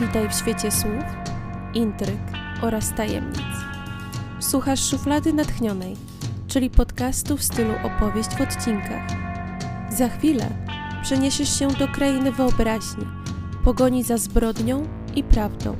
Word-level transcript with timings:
Witaj 0.00 0.28
w 0.28 0.34
świecie 0.34 0.70
słów, 0.70 1.04
intryg 1.74 2.18
oraz 2.62 2.94
tajemnic. 2.94 3.42
Słuchasz 4.40 4.90
szuflady 4.90 5.32
natchnionej, 5.32 5.96
czyli 6.48 6.70
podcastu 6.70 7.36
w 7.36 7.42
stylu 7.42 7.74
opowieść 7.84 8.30
w 8.30 8.40
odcinkach. 8.40 9.02
Za 9.90 10.08
chwilę 10.08 10.46
przeniesiesz 11.02 11.58
się 11.58 11.68
do 11.68 11.88
krainy 11.88 12.32
wyobraźni, 12.32 13.06
pogoni 13.64 14.02
za 14.02 14.16
zbrodnią 14.16 14.86
i 15.16 15.24
prawdą. 15.24 15.76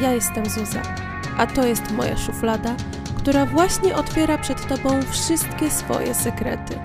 Ja 0.00 0.12
jestem 0.12 0.46
Zuza, 0.46 0.82
a 1.38 1.46
to 1.46 1.66
jest 1.66 1.90
moja 1.90 2.16
szuflada, 2.16 2.74
która 3.16 3.46
właśnie 3.46 3.96
otwiera 3.96 4.38
przed 4.38 4.66
Tobą 4.66 5.02
wszystkie 5.10 5.70
swoje 5.70 6.14
sekrety. 6.14 6.78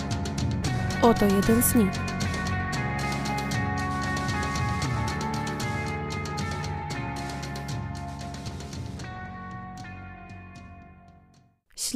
Oto 1.02 1.26
jeden 1.26 1.64
z 1.64 1.76
nich. 1.76 2.17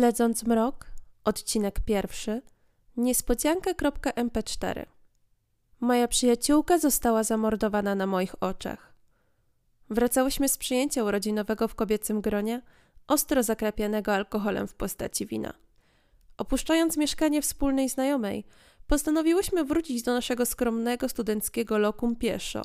Śledząc 0.02 0.44
mrok, 0.44 0.86
odcinek 1.26 1.80
pierwszy, 1.80 2.42
niespodzianka.mp4. 2.98 4.86
Moja 5.80 6.08
przyjaciółka 6.08 6.78
została 6.78 7.24
zamordowana 7.24 7.96
na 7.96 8.08
moich 8.08 8.44
oczach. 8.44 8.94
Wracałyśmy 9.90 10.50
z 10.50 10.58
przyjęcia 10.58 11.04
urodzinowego 11.04 11.68
w 11.68 11.76
kobiecym 11.76 12.22
gronie, 12.22 12.62
ostro 13.08 13.44
zakrapianego 13.44 14.14
alkoholem 14.14 14.68
w 14.68 14.74
postaci 14.74 15.26
wina. 15.26 15.54
Opuszczając 16.38 16.98
mieszkanie 16.98 17.42
wspólnej 17.42 17.90
znajomej, 17.90 18.46
postanowiłyśmy 18.88 19.64
wrócić 19.64 20.04
do 20.04 20.14
naszego 20.14 20.46
skromnego 20.46 21.10
studenckiego 21.10 21.78
lokum 21.78 22.16
pieszo, 22.16 22.62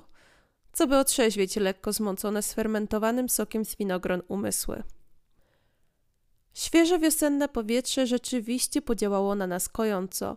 co 0.73 0.87
by 0.87 0.97
otrzeźwieć 0.99 1.57
lekko 1.57 1.93
zmącone 1.93 2.43
sfermentowanym 2.43 3.29
sokiem 3.29 3.65
z 3.65 3.77
winogron 3.77 4.23
umysły. 4.29 4.83
Świeże 6.57 6.99
wiosenne 6.99 7.49
powietrze 7.49 8.07
rzeczywiście 8.07 8.83
podziałało 8.83 9.35
na 9.35 9.47
nas 9.47 9.69
kojąco, 9.69 10.37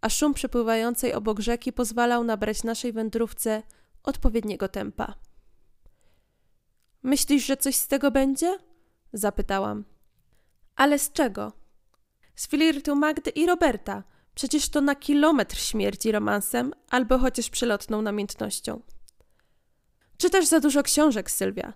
a 0.00 0.08
szum 0.08 0.34
przepływającej 0.34 1.14
obok 1.14 1.40
rzeki 1.40 1.72
pozwalał 1.72 2.24
nabrać 2.24 2.64
naszej 2.64 2.92
wędrówce 2.92 3.62
odpowiedniego 4.02 4.68
tempa. 4.68 5.14
Myślisz, 7.02 7.46
że 7.46 7.56
coś 7.56 7.76
z 7.76 7.88
tego 7.88 8.10
będzie? 8.10 8.58
Zapytałam. 9.12 9.84
Ale 10.76 10.98
z 10.98 11.12
czego? 11.12 11.52
Z 12.34 12.46
flirtu 12.46 12.96
Magdy 12.96 13.30
i 13.30 13.46
Roberta. 13.46 14.02
Przecież 14.34 14.68
to 14.68 14.80
na 14.80 14.94
kilometr 14.94 15.56
śmierci 15.56 16.12
romansem 16.12 16.72
albo 16.90 17.18
chociaż 17.18 17.50
przelotną 17.50 18.02
namiętnością. 18.02 18.80
Czytasz 20.18 20.46
za 20.46 20.60
dużo 20.60 20.82
książek, 20.82 21.30
Sylwia. 21.30 21.72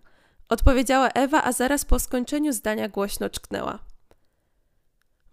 Odpowiedziała 0.55 1.09
Ewa, 1.09 1.45
a 1.45 1.53
zaraz 1.53 1.85
po 1.85 1.99
skończeniu 1.99 2.53
zdania 2.53 2.89
głośno 2.89 3.31
czknęła. 3.31 3.79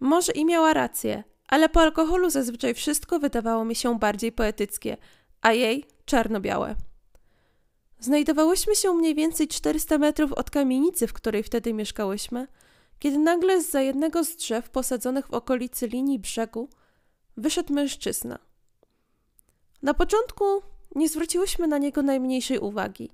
Może 0.00 0.32
i 0.32 0.44
miała 0.44 0.72
rację, 0.72 1.24
ale 1.48 1.68
po 1.68 1.80
alkoholu 1.80 2.30
zazwyczaj 2.30 2.74
wszystko 2.74 3.18
wydawało 3.18 3.64
mi 3.64 3.74
się 3.74 3.98
bardziej 3.98 4.32
poetyckie, 4.32 4.96
a 5.42 5.52
jej 5.52 5.84
czarno-białe. 6.04 6.74
Znajdowałyśmy 8.00 8.76
się 8.76 8.94
mniej 8.94 9.14
więcej 9.14 9.48
400 9.48 9.98
metrów 9.98 10.32
od 10.32 10.50
kamienicy, 10.50 11.06
w 11.06 11.12
której 11.12 11.42
wtedy 11.42 11.72
mieszkałyśmy, 11.72 12.48
kiedy 12.98 13.18
nagle 13.18 13.62
z 13.62 13.70
za 13.70 13.80
jednego 13.80 14.24
z 14.24 14.36
drzew 14.36 14.70
posadzonych 14.70 15.26
w 15.26 15.34
okolicy 15.34 15.86
linii 15.86 16.18
brzegu 16.18 16.68
wyszedł 17.36 17.74
mężczyzna. 17.74 18.38
Na 19.82 19.94
początku 19.94 20.44
nie 20.94 21.08
zwróciłyśmy 21.08 21.66
na 21.68 21.78
niego 21.78 22.02
najmniejszej 22.02 22.58
uwagi. 22.58 23.10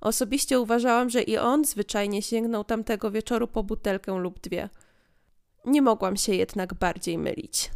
Osobiście 0.00 0.60
uważałam, 0.60 1.10
że 1.10 1.22
i 1.22 1.38
on 1.38 1.64
zwyczajnie 1.64 2.22
sięgnął 2.22 2.64
tamtego 2.64 3.10
wieczoru 3.10 3.48
po 3.48 3.62
butelkę 3.62 4.18
lub 4.18 4.40
dwie. 4.40 4.68
Nie 5.64 5.82
mogłam 5.82 6.16
się 6.16 6.34
jednak 6.34 6.74
bardziej 6.74 7.18
mylić. 7.18 7.70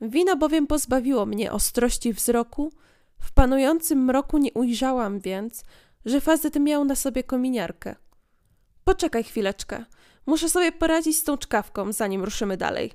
Wino 0.00 0.36
bowiem 0.36 0.66
pozbawiło 0.66 1.26
mnie 1.26 1.52
ostrości 1.52 2.12
wzroku, 2.12 2.72
w 3.18 3.32
panującym 3.32 4.04
mroku 4.04 4.38
nie 4.38 4.52
ujrzałam 4.52 5.20
więc, 5.20 5.64
że 6.04 6.20
facet 6.20 6.56
miał 6.56 6.84
na 6.84 6.94
sobie 6.94 7.22
kominiarkę. 7.24 7.96
Poczekaj 8.84 9.24
chwileczkę, 9.24 9.84
muszę 10.26 10.48
sobie 10.48 10.72
poradzić 10.72 11.18
z 11.18 11.24
tą 11.24 11.38
czkawką, 11.38 11.92
zanim 11.92 12.24
ruszymy 12.24 12.56
dalej. 12.56 12.92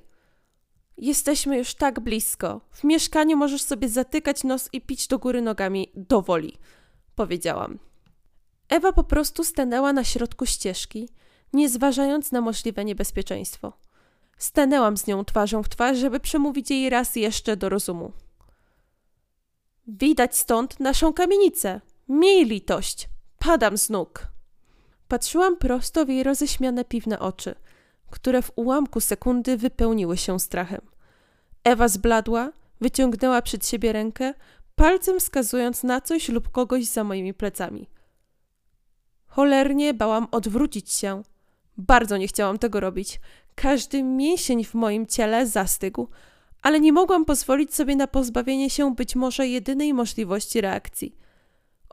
Jesteśmy 0.96 1.58
już 1.58 1.74
tak 1.74 2.00
blisko. 2.00 2.60
W 2.70 2.84
mieszkaniu 2.84 3.36
możesz 3.36 3.62
sobie 3.62 3.88
zatykać 3.88 4.44
nos 4.44 4.68
i 4.72 4.80
pić 4.80 5.06
do 5.06 5.18
góry 5.18 5.42
nogami 5.42 5.92
do 5.94 6.22
woli, 6.22 6.58
powiedziałam. 7.14 7.78
Ewa 8.68 8.92
po 8.92 9.04
prostu 9.04 9.44
stanęła 9.44 9.92
na 9.92 10.04
środku 10.04 10.46
ścieżki, 10.46 11.08
nie 11.52 11.68
zważając 11.68 12.32
na 12.32 12.40
możliwe 12.40 12.84
niebezpieczeństwo. 12.84 13.72
Stanęłam 14.38 14.96
z 14.96 15.06
nią 15.06 15.24
twarzą 15.24 15.62
w 15.62 15.68
twarz, 15.68 15.98
żeby 15.98 16.20
przemówić 16.20 16.70
jej 16.70 16.90
raz 16.90 17.16
jeszcze 17.16 17.56
do 17.56 17.68
rozumu. 17.68 18.12
Widać 19.86 20.36
stąd 20.38 20.80
naszą 20.80 21.12
kamienicę. 21.12 21.80
Miej 22.08 22.44
litość. 22.44 23.08
Padam 23.38 23.78
z 23.78 23.90
nóg. 23.90 24.26
Patrzyłam 25.08 25.56
prosto 25.56 26.06
w 26.06 26.08
jej 26.08 26.22
roześmiane 26.22 26.84
piwne 26.84 27.18
oczy, 27.18 27.54
które 28.10 28.42
w 28.42 28.52
ułamku 28.56 29.00
sekundy 29.00 29.56
wypełniły 29.56 30.16
się 30.16 30.40
strachem. 30.40 30.80
Ewa 31.64 31.88
zbladła, 31.88 32.52
wyciągnęła 32.80 33.42
przed 33.42 33.66
siebie 33.66 33.92
rękę, 33.92 34.34
palcem 34.74 35.20
wskazując 35.20 35.82
na 35.82 36.00
coś 36.00 36.28
lub 36.28 36.48
kogoś 36.48 36.84
za 36.84 37.04
moimi 37.04 37.34
plecami. 37.34 37.88
Cholernie 39.32 39.94
bałam 39.94 40.26
odwrócić 40.30 40.92
się. 40.92 41.22
Bardzo 41.76 42.16
nie 42.16 42.28
chciałam 42.28 42.58
tego 42.58 42.80
robić. 42.80 43.20
Każdy 43.54 44.02
mięsień 44.02 44.64
w 44.64 44.74
moim 44.74 45.06
ciele 45.06 45.46
zastygł, 45.46 46.08
ale 46.62 46.80
nie 46.80 46.92
mogłam 46.92 47.24
pozwolić 47.24 47.74
sobie 47.74 47.96
na 47.96 48.06
pozbawienie 48.06 48.70
się 48.70 48.94
być 48.94 49.16
może 49.16 49.48
jedynej 49.48 49.94
możliwości 49.94 50.60
reakcji. 50.60 51.16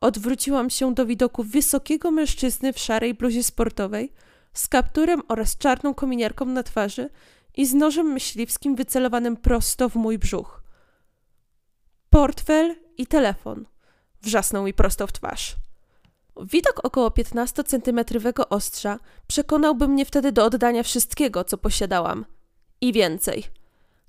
Odwróciłam 0.01 0.69
się 0.69 0.93
do 0.93 1.05
widoku 1.05 1.43
wysokiego 1.43 2.11
mężczyzny 2.11 2.73
w 2.73 2.79
szarej 2.79 3.13
bluzie 3.13 3.43
sportowej, 3.43 4.13
z 4.53 4.67
kapturem 4.67 5.21
oraz 5.27 5.57
czarną 5.57 5.93
kominiarką 5.93 6.45
na 6.45 6.63
twarzy 6.63 7.09
i 7.57 7.65
z 7.65 7.73
nożem 7.73 8.05
myśliwskim 8.05 8.75
wycelowanym 8.75 9.37
prosto 9.37 9.89
w 9.89 9.95
mój 9.95 10.17
brzuch. 10.17 10.63
Portfel 12.09 12.75
i 12.97 13.07
telefon. 13.07 13.65
Wrzasnął 14.21 14.63
mi 14.63 14.73
prosto 14.73 15.07
w 15.07 15.11
twarz. 15.11 15.55
Widok 16.41 16.79
około 16.83 17.09
15-centymetrowego 17.09 18.43
ostrza 18.49 18.99
przekonałby 19.27 19.87
mnie 19.87 20.05
wtedy 20.05 20.31
do 20.31 20.45
oddania 20.45 20.83
wszystkiego, 20.83 21.43
co 21.43 21.57
posiadałam. 21.57 22.25
I 22.81 22.93
więcej. 22.93 23.43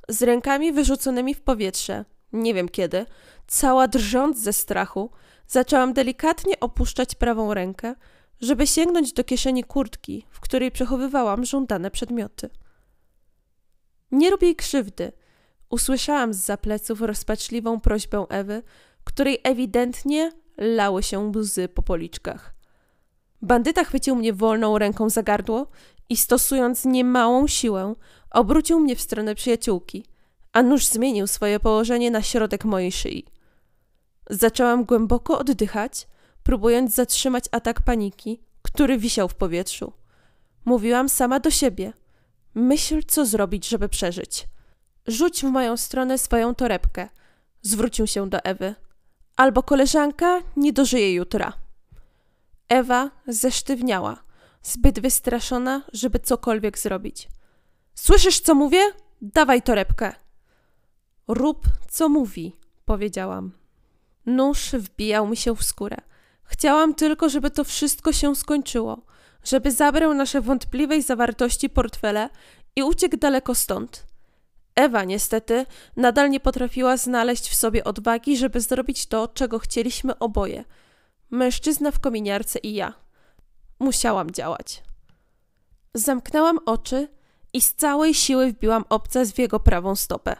Z 0.08 0.22
rękami 0.22 0.72
wyrzuconymi 0.72 1.34
w 1.34 1.41
powietrze, 1.41 2.04
nie 2.32 2.54
wiem 2.54 2.68
kiedy, 2.68 3.06
cała 3.46 3.88
drżąc 3.88 4.38
ze 4.38 4.52
strachu, 4.52 5.10
zaczęłam 5.46 5.92
delikatnie 5.92 6.60
opuszczać 6.60 7.14
prawą 7.14 7.54
rękę, 7.54 7.94
żeby 8.41 8.66
sięgnąć 8.66 9.12
do 9.12 9.24
kieszeni 9.24 9.64
kurtki, 9.64 10.26
w 10.30 10.41
której 10.41 10.70
przechowywałam 10.70 11.44
żądane 11.44 11.91
przedmioty. 11.91 12.50
Nie 14.10 14.30
rób 14.30 14.42
jej 14.42 14.56
krzywdy. 14.56 15.12
Usłyszałam 15.70 16.34
z 16.34 16.36
zapleców 16.36 17.00
rozpaczliwą 17.00 17.80
prośbę 17.80 18.26
Ewy, 18.28 18.62
której 19.04 19.38
ewidentnie 19.42 20.32
lały 20.56 21.02
się 21.02 21.18
łzy 21.18 21.68
po 21.68 21.82
policzkach. 21.82 22.54
Bandyta 23.42 23.84
chwycił 23.84 24.16
mnie 24.16 24.32
wolną 24.32 24.78
ręką 24.78 25.10
za 25.10 25.22
gardło 25.22 25.66
i 26.08 26.16
stosując 26.16 26.84
niemałą 26.84 27.46
siłę, 27.46 27.94
obrócił 28.30 28.80
mnie 28.80 28.96
w 28.96 29.00
stronę 29.00 29.34
przyjaciółki, 29.34 30.06
a 30.52 30.62
nóż 30.62 30.86
zmienił 30.86 31.26
swoje 31.26 31.60
położenie 31.60 32.10
na 32.10 32.22
środek 32.22 32.64
mojej 32.64 32.92
szyi. 32.92 33.26
Zaczęłam 34.30 34.84
głęboko 34.84 35.38
oddychać, 35.38 36.08
próbując 36.42 36.94
zatrzymać 36.94 37.44
atak 37.53 37.80
paniki, 37.80 38.41
który 38.62 38.98
wisiał 38.98 39.28
w 39.28 39.34
powietrzu. 39.34 39.92
Mówiłam 40.64 41.08
sama 41.08 41.41
do 41.41 41.50
siebie. 41.50 41.92
Myśl, 42.54 43.03
co 43.06 43.26
zrobić, 43.26 43.68
żeby 43.68 43.88
przeżyć. 43.88 44.48
Rzuć 45.06 45.41
w 45.41 45.50
moją 45.50 45.76
stronę 45.76 46.18
swoją 46.18 46.54
torebkę. 46.54 47.08
Zwrócił 47.62 48.06
się 48.06 48.28
do 48.28 48.44
Ewy 48.44 48.74
albo 49.41 49.63
koleżanka 49.63 50.42
nie 50.57 50.72
dożyje 50.72 51.15
jutra. 51.15 51.53
Ewa 52.69 53.10
zesztywniała, 53.27 54.22
zbyt 54.63 55.01
wystraszona, 55.01 55.83
żeby 55.92 56.19
cokolwiek 56.19 56.78
zrobić. 56.78 57.28
Słyszysz, 57.95 58.41
co 58.41 58.54
mówię? 58.54 58.81
Dawaj 59.22 59.63
torebkę. 59.63 60.13
Rób, 61.28 61.66
co 61.91 62.09
mówi, 62.09 62.57
powiedziałam. 62.84 63.53
Nóż 64.27 64.71
wbijał 64.72 65.27
mi 65.27 65.37
się 65.37 65.57
w 65.57 65.63
skórę. 65.63 65.97
Chciałam 66.45 66.95
tylko, 66.95 67.28
żeby 67.28 67.51
to 67.51 67.65
wszystko 67.65 68.13
się 68.13 68.37
skończyło, 68.37 69.03
żeby 69.45 69.72
zabrał 69.72 70.15
nasze 70.15 70.41
wątpliwej 70.41 71.03
zawartości 71.03 71.71
portfele 71.71 72.28
i 72.77 72.83
uciekł 72.83 73.16
daleko 73.16 73.54
stąd. 73.54 74.09
Ewa 74.80 75.04
niestety 75.04 75.66
nadal 75.97 76.30
nie 76.30 76.41
potrafiła 76.41 76.97
znaleźć 76.97 77.48
w 77.48 77.54
sobie 77.54 77.84
odwagi, 77.84 78.36
żeby 78.36 78.60
zrobić 78.60 79.06
to, 79.06 79.28
czego 79.28 79.59
chcieliśmy 79.59 80.18
oboje. 80.18 80.65
Mężczyzna 81.30 81.91
w 81.91 82.00
kominiarce 82.00 82.59
i 82.59 82.74
ja. 82.74 82.94
Musiałam 83.78 84.30
działać. 84.30 84.82
Zamknęłam 85.94 86.59
oczy 86.66 87.09
i 87.53 87.60
z 87.60 87.74
całej 87.74 88.15
siły 88.15 88.53
wbiłam 88.53 88.84
obcas 88.88 89.32
w 89.32 89.38
jego 89.38 89.60
prawą 89.60 89.97
stopę. 89.97 90.36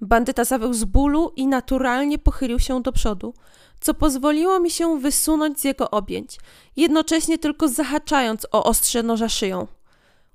Bandyta 0.00 0.44
zawył 0.44 0.74
z 0.74 0.84
bólu 0.84 1.32
i 1.36 1.46
naturalnie 1.46 2.18
pochylił 2.18 2.58
się 2.58 2.82
do 2.82 2.92
przodu, 2.92 3.34
co 3.80 3.94
pozwoliło 3.94 4.60
mi 4.60 4.70
się 4.70 5.00
wysunąć 5.00 5.60
z 5.60 5.64
jego 5.64 5.90
objęć, 5.90 6.38
jednocześnie 6.76 7.38
tylko 7.38 7.68
zahaczając 7.68 8.46
o 8.52 8.64
ostrze 8.64 9.02
noża 9.02 9.28
szyją. 9.28 9.66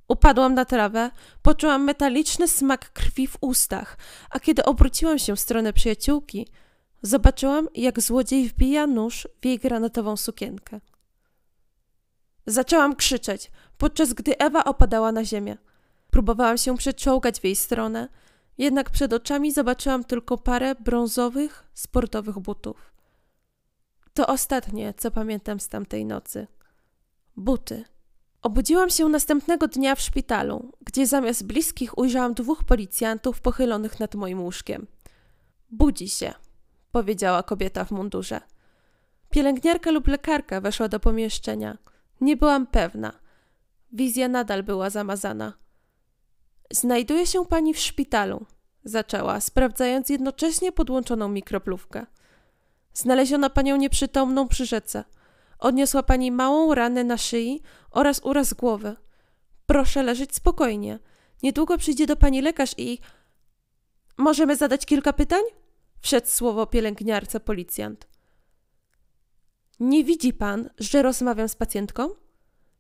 Upadłam 0.07 0.53
na 0.53 0.65
trawę, 0.65 1.11
poczułam 1.41 1.83
metaliczny 1.83 2.47
smak 2.47 2.93
krwi 2.93 3.27
w 3.27 3.37
ustach, 3.41 3.97
a 4.29 4.39
kiedy 4.39 4.65
obróciłam 4.65 5.19
się 5.19 5.35
w 5.35 5.39
stronę 5.39 5.73
przyjaciółki, 5.73 6.47
zobaczyłam, 7.01 7.67
jak 7.75 8.01
złodziej 8.01 8.49
wbija 8.49 8.87
nóż 8.87 9.27
w 9.41 9.45
jej 9.45 9.59
granatową 9.59 10.17
sukienkę. 10.17 10.79
Zaczęłam 12.47 12.95
krzyczeć, 12.95 13.51
podczas 13.77 14.13
gdy 14.13 14.37
Ewa 14.37 14.63
opadała 14.63 15.11
na 15.11 15.25
ziemię. 15.25 15.57
Próbowałam 16.09 16.57
się 16.57 16.77
przeczołgać 16.77 17.39
w 17.39 17.43
jej 17.43 17.55
stronę, 17.55 18.09
jednak 18.57 18.89
przed 18.89 19.13
oczami 19.13 19.51
zobaczyłam 19.51 20.03
tylko 20.03 20.37
parę 20.37 20.75
brązowych, 20.75 21.63
sportowych 21.73 22.39
butów. 22.39 22.93
To 24.13 24.27
ostatnie, 24.27 24.93
co 24.93 25.11
pamiętam 25.11 25.59
z 25.59 25.67
tamtej 25.67 26.05
nocy. 26.05 26.47
Buty. 27.37 27.94
Obudziłam 28.45 28.89
się 28.89 29.09
następnego 29.09 29.67
dnia 29.67 29.95
w 29.95 30.01
szpitalu, 30.01 30.71
gdzie 30.81 31.07
zamiast 31.07 31.45
bliskich 31.45 31.97
ujrzałam 31.97 32.33
dwóch 32.33 32.63
policjantów 32.63 33.41
pochylonych 33.41 33.99
nad 33.99 34.15
moim 34.15 34.41
łóżkiem. 34.41 34.87
Budzi 35.71 36.09
się, 36.09 36.33
powiedziała 36.91 37.43
kobieta 37.43 37.85
w 37.85 37.91
mundurze. 37.91 38.41
Pielęgniarka 39.29 39.91
lub 39.91 40.07
lekarka 40.07 40.61
weszła 40.61 40.87
do 40.87 40.99
pomieszczenia. 40.99 41.77
Nie 42.21 42.37
byłam 42.37 42.67
pewna. 42.67 43.13
Wizja 43.91 44.27
nadal 44.27 44.63
była 44.63 44.89
zamazana. 44.89 45.53
Znajduje 46.71 47.25
się 47.25 47.45
pani 47.45 47.73
w 47.73 47.79
szpitalu, 47.79 48.45
zaczęła, 48.83 49.39
sprawdzając 49.41 50.09
jednocześnie 50.09 50.71
podłączoną 50.71 51.29
mikroplówkę. 51.29 52.05
Znaleziono 52.93 53.49
panią 53.49 53.75
nieprzytomną 53.75 54.47
przy 54.47 54.65
rzece. 54.65 55.03
Odniosła 55.59 56.03
pani 56.03 56.31
małą 56.31 56.75
ranę 56.75 57.03
na 57.03 57.17
szyi 57.17 57.61
oraz 57.91 58.21
uraz 58.23 58.53
głowy. 58.53 58.95
Proszę 59.65 60.03
leżeć 60.03 60.35
spokojnie. 60.35 60.99
Niedługo 61.43 61.77
przyjdzie 61.77 62.05
do 62.05 62.15
pani 62.15 62.41
lekarz 62.41 62.71
i. 62.77 62.99
Możemy 64.17 64.55
zadać 64.55 64.85
kilka 64.85 65.13
pytań? 65.13 65.41
Wszedł 66.01 66.27
słowo 66.27 66.67
pielęgniarce 66.67 67.39
policjant. 67.39 68.07
Nie 69.79 70.03
widzi 70.03 70.33
pan, 70.33 70.69
że 70.77 71.01
rozmawiam 71.01 71.49
z 71.49 71.55
pacjentką? 71.55 72.09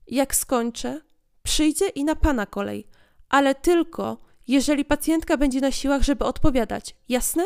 Jak 0.07 0.35
skończę, 0.35 1.01
przyjdzie 1.43 1.87
i 1.87 2.03
na 2.03 2.15
pana 2.15 2.45
kolej, 2.45 2.87
ale 3.29 3.55
tylko 3.55 4.17
jeżeli 4.47 4.85
pacjentka 4.85 5.37
będzie 5.37 5.61
na 5.61 5.71
siłach, 5.71 6.01
żeby 6.03 6.25
odpowiadać. 6.25 6.95
Jasne? 7.09 7.43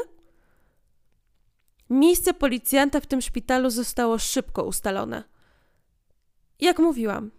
Miejsce 1.90 2.34
policjanta 2.34 3.00
w 3.00 3.06
tym 3.06 3.22
szpitalu 3.22 3.70
zostało 3.70 4.18
szybko 4.18 4.64
ustalone. 4.64 5.24
Jak 6.60 6.80
mówiłam, 6.80 7.32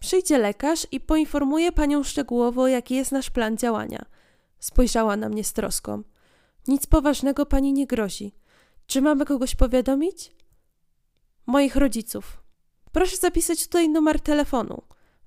przyjdzie 0.00 0.38
lekarz 0.38 0.86
i 0.92 1.00
poinformuje 1.00 1.72
panią 1.72 2.02
szczegółowo, 2.02 2.68
jaki 2.68 2.94
jest 2.94 3.12
nasz 3.12 3.30
plan 3.30 3.56
działania. 3.56 4.04
Spojrzała 4.58 5.16
na 5.16 5.28
mnie 5.28 5.44
z 5.44 5.52
troską. 5.52 6.02
Nic 6.68 6.86
poważnego 6.86 7.46
pani 7.46 7.72
nie 7.72 7.86
grozi. 7.86 8.32
Czy 8.86 9.02
mamy 9.02 9.24
kogoś 9.24 9.54
powiadomić? 9.54 10.32
Moich 11.46 11.76
rodziców. 11.76 12.42
Proszę 12.92 13.16
zapisać 13.16 13.64
tutaj 13.64 13.88
numer 13.88 14.20
telefonu. 14.20 14.82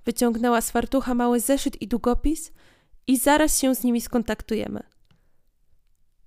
Wyciągnęła 0.05 0.61
z 0.61 0.71
fartucha 0.71 1.13
mały 1.13 1.39
zeszyt 1.39 1.81
i 1.81 1.87
długopis 1.87 2.51
i 3.07 3.17
zaraz 3.17 3.59
się 3.59 3.75
z 3.75 3.83
nimi 3.83 4.01
skontaktujemy. 4.01 4.83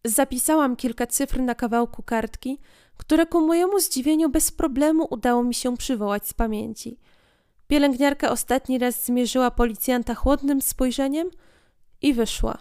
Zapisałam 0.07 0.77
kilka 0.77 1.07
cyfr 1.07 1.41
na 1.41 1.55
kawałku 1.55 2.03
kartki, 2.03 2.59
które 2.97 3.27
ku 3.27 3.41
mojemu 3.41 3.81
zdziwieniu 3.81 4.29
bez 4.29 4.51
problemu 4.53 5.07
udało 5.11 5.43
mi 5.43 5.55
się 5.55 5.77
przywołać 5.77 6.29
z 6.29 6.35
pamięci. 6.35 6.99
Pielęgniarka 7.69 8.31
ostatni 8.31 8.79
raz 8.79 9.05
zmierzyła 9.05 9.51
policjanta 9.51 10.15
chłodnym 10.15 10.63
spojrzeniem 10.63 11.31
i 12.03 12.15
wyszła. 12.15 12.59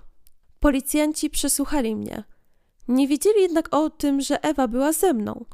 Policjanci 0.59 1.29
przesłuchali 1.29 1.95
mnie. 1.95 2.23
Nie 2.87 3.07
wiedzieli 3.07 3.41
jednak 3.41 3.75
o 3.75 3.89
tym, 3.89 4.21
że 4.21 4.43
Ewa 4.43 4.67
była 4.67 4.91
ze 4.91 5.13
mną. 5.13 5.45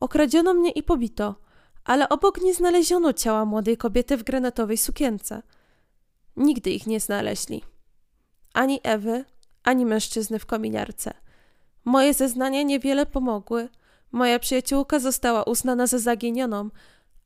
Okradziono 0.00 0.54
mnie 0.54 0.70
i 0.70 0.82
pobito, 0.82 1.34
ale 1.84 2.08
obok 2.08 2.42
nie 2.42 2.54
znaleziono 2.54 3.12
ciała 3.12 3.44
młodej 3.44 3.76
kobiety 3.76 4.16
w 4.16 4.22
granatowej 4.22 4.76
sukience. 4.76 5.42
Nigdy 6.36 6.70
ich 6.70 6.86
nie 6.86 7.00
znaleźli. 7.00 7.62
Ani 8.54 8.80
Ewy, 8.82 9.24
ani 9.66 9.86
mężczyzny 9.86 10.38
w 10.38 10.46
kominiarce. 10.46 11.14
Moje 11.84 12.14
zeznania 12.14 12.62
niewiele 12.62 13.06
pomogły. 13.06 13.68
Moja 14.12 14.38
przyjaciółka 14.38 14.98
została 14.98 15.42
uznana 15.42 15.86
za 15.86 15.98
zaginioną, 15.98 16.70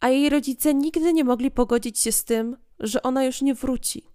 a 0.00 0.08
jej 0.08 0.30
rodzice 0.30 0.74
nigdy 0.74 1.12
nie 1.12 1.24
mogli 1.24 1.50
pogodzić 1.50 1.98
się 1.98 2.12
z 2.12 2.24
tym, 2.24 2.56
że 2.78 3.02
ona 3.02 3.24
już 3.24 3.42
nie 3.42 3.54
wróci. 3.54 4.06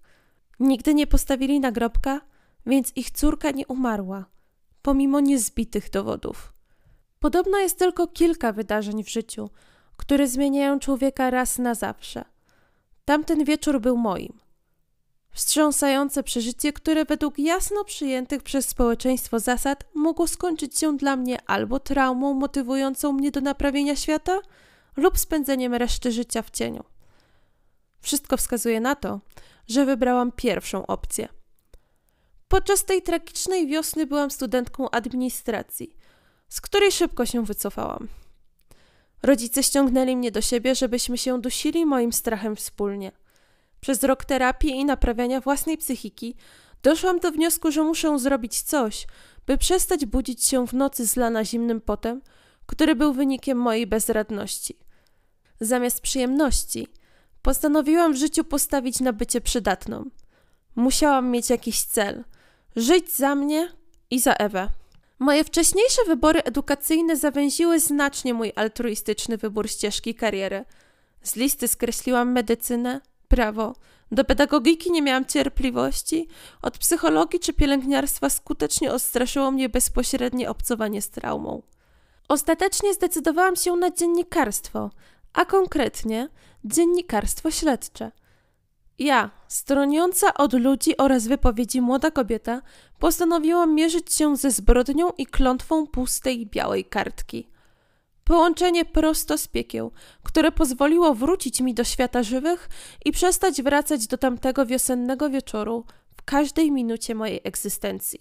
Nigdy 0.60 0.94
nie 0.94 1.08
postawili 1.08 1.60
nagrobka, 1.60 2.22
więc 2.66 2.92
ich 2.96 3.12
córka 3.12 3.52
nie 3.52 3.68
umarła, 3.68 4.26
pomimo 4.82 5.20
niezbitych 5.20 5.90
dowodów. 5.90 6.54
Podobno 7.20 7.58
jest 7.58 7.80
tylko 7.80 8.08
kilka 8.08 8.52
wydarzeń 8.52 9.04
w 9.04 9.10
życiu, 9.10 9.50
które 9.98 10.28
zmieniają 10.28 10.80
człowieka 10.80 11.30
raz 11.30 11.58
na 11.58 11.76
zawsze. 11.76 12.26
Tamten 13.06 13.44
wieczór 13.44 13.82
był 13.82 13.98
moim. 13.98 14.45
Wstrząsające 15.36 16.24
przeżycie, 16.24 16.74
które 16.74 17.06
według 17.06 17.40
jasno 17.40 17.84
przyjętych 17.84 18.44
przez 18.44 18.68
społeczeństwo 18.68 19.40
zasad 19.40 19.84
mogło 19.94 20.28
skończyć 20.28 20.80
się 20.80 20.98
dla 20.98 21.16
mnie 21.16 21.38
albo 21.48 21.80
traumą 21.80 22.34
motywującą 22.34 23.14
mnie 23.14 23.32
do 23.32 23.42
naprawienia 23.42 23.96
świata, 23.96 24.40
lub 24.98 25.18
spędzeniem 25.18 25.74
reszty 25.74 26.12
życia 26.12 26.42
w 26.42 26.52
cieniu. 26.52 26.84
Wszystko 28.02 28.38
wskazuje 28.38 28.80
na 28.80 28.96
to, 28.96 29.20
że 29.68 29.86
wybrałam 29.86 30.32
pierwszą 30.32 30.86
opcję. 30.88 31.28
Podczas 32.48 32.86
tej 32.86 33.02
tragicznej 33.02 33.68
wiosny 33.68 34.06
byłam 34.06 34.32
studentką 34.32 34.90
administracji, 34.90 35.96
z 36.50 36.62
której 36.62 36.92
szybko 36.92 37.26
się 37.26 37.46
wycofałam. 37.46 38.08
Rodzice 39.24 39.64
ściągnęli 39.64 40.16
mnie 40.16 40.32
do 40.32 40.42
siebie, 40.42 40.76
żebyśmy 40.76 41.18
się 41.18 41.42
dusili 41.42 41.86
moim 41.86 42.14
strachem 42.14 42.56
wspólnie– 42.56 43.12
przez 43.86 44.04
rok 44.04 44.26
terapii 44.26 44.70
i 44.70 44.86
naprawiania 44.86 45.42
własnej 45.42 45.78
psychiki 45.78 46.36
doszłam 46.84 47.20
do 47.20 47.32
wniosku, 47.32 47.72
że 47.72 47.84
muszę 47.84 48.20
zrobić 48.20 48.62
coś, 48.62 49.08
by 49.48 49.58
przestać 49.58 50.06
budzić 50.06 50.46
się 50.46 50.68
w 50.68 50.74
nocy 50.74 51.06
zlana 51.06 51.46
zimnym 51.46 51.82
potem, 51.82 52.22
który 52.66 52.96
był 52.96 53.14
wynikiem 53.14 53.58
mojej 53.58 53.88
bezradności. 53.88 54.78
Zamiast 55.60 56.02
przyjemności, 56.02 56.88
postanowiłam 57.42 58.14
w 58.14 58.18
życiu 58.18 58.44
postawić 58.44 59.00
na 59.00 59.14
bycie 59.14 59.42
przydatną. 59.42 60.10
Musiałam 60.76 61.32
mieć 61.32 61.50
jakiś 61.50 61.84
cel 61.84 62.24
żyć 62.76 63.16
za 63.16 63.36
mnie 63.36 63.72
i 64.10 64.20
za 64.20 64.34
Ewę. 64.34 64.68
Moje 65.20 65.44
wcześniejsze 65.44 66.02
wybory 66.08 66.44
edukacyjne 66.44 67.16
zawęziły 67.16 67.80
znacznie 67.80 68.34
mój 68.34 68.52
altruistyczny 68.56 69.38
wybór 69.38 69.70
ścieżki 69.70 70.16
kariery. 70.16 70.66
Z 71.22 71.36
listy 71.36 71.68
skreśliłam 71.68 72.32
medycynę, 72.32 73.02
prawo. 73.28 73.76
Do 74.12 74.26
pedagogiki 74.26 74.92
nie 74.92 75.02
miałam 75.02 75.26
cierpliwości, 75.26 76.28
od 76.62 76.78
psychologii 76.78 77.40
czy 77.40 77.54
pielęgniarstwa 77.54 78.30
skutecznie 78.30 78.94
odstraszyło 78.94 79.52
mnie 79.52 79.70
bezpośrednie 79.70 80.50
obcowanie 80.50 81.02
z 81.02 81.10
traumą. 81.10 81.62
Ostatecznie 82.28 82.94
zdecydowałam 82.94 83.56
się 83.56 83.76
na 83.76 83.92
dziennikarstwo, 83.92 84.90
a 85.34 85.46
konkretnie 85.46 86.30
dziennikarstwo 86.64 87.52
śledcze. 87.52 88.12
Ja, 89.00 89.32
stroniąca 89.48 90.34
od 90.34 90.54
ludzi 90.54 90.98
oraz 90.98 91.28
wypowiedzi 91.28 91.82
młoda 91.82 92.12
kobieta, 92.12 92.62
postanowiłam 93.00 93.76
mierzyć 93.76 94.14
się 94.14 94.38
ze 94.38 94.52
zbrodnią 94.52 95.10
i 95.18 95.26
klątwą 95.26 95.88
pustej 95.88 96.46
białej 96.48 96.86
kartki. 96.86 97.48
Połączenie 98.26 98.86
prosto 98.86 99.38
z 99.38 99.48
piekieł, 99.48 99.92
które 100.24 100.52
pozwoliło 100.52 101.16
wrócić 101.16 101.62
mi 101.62 101.74
do 101.74 101.84
świata 101.84 102.24
żywych 102.24 102.70
i 103.06 103.12
przestać 103.12 103.62
wracać 103.62 104.08
do 104.08 104.18
tamtego 104.18 104.66
wiosennego 104.66 105.30
wieczoru 105.30 105.86
w 106.18 106.24
każdej 106.24 106.72
minucie 106.72 107.16
mojej 107.16 107.42
egzystencji. 107.44 108.20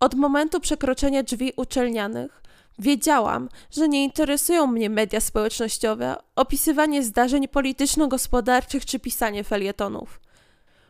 Od 0.00 0.14
momentu 0.14 0.60
przekroczenia 0.60 1.22
drzwi 1.22 1.52
uczelnianych 1.56 2.42
wiedziałam, 2.78 3.48
że 3.70 3.88
nie 3.88 4.04
interesują 4.04 4.66
mnie 4.66 4.90
media 4.90 5.20
społecznościowe, 5.20 6.16
opisywanie 6.36 7.02
zdarzeń 7.02 7.48
polityczno-gospodarczych 7.48 8.86
czy 8.86 8.98
pisanie 8.98 9.44
felietonów. 9.44 10.20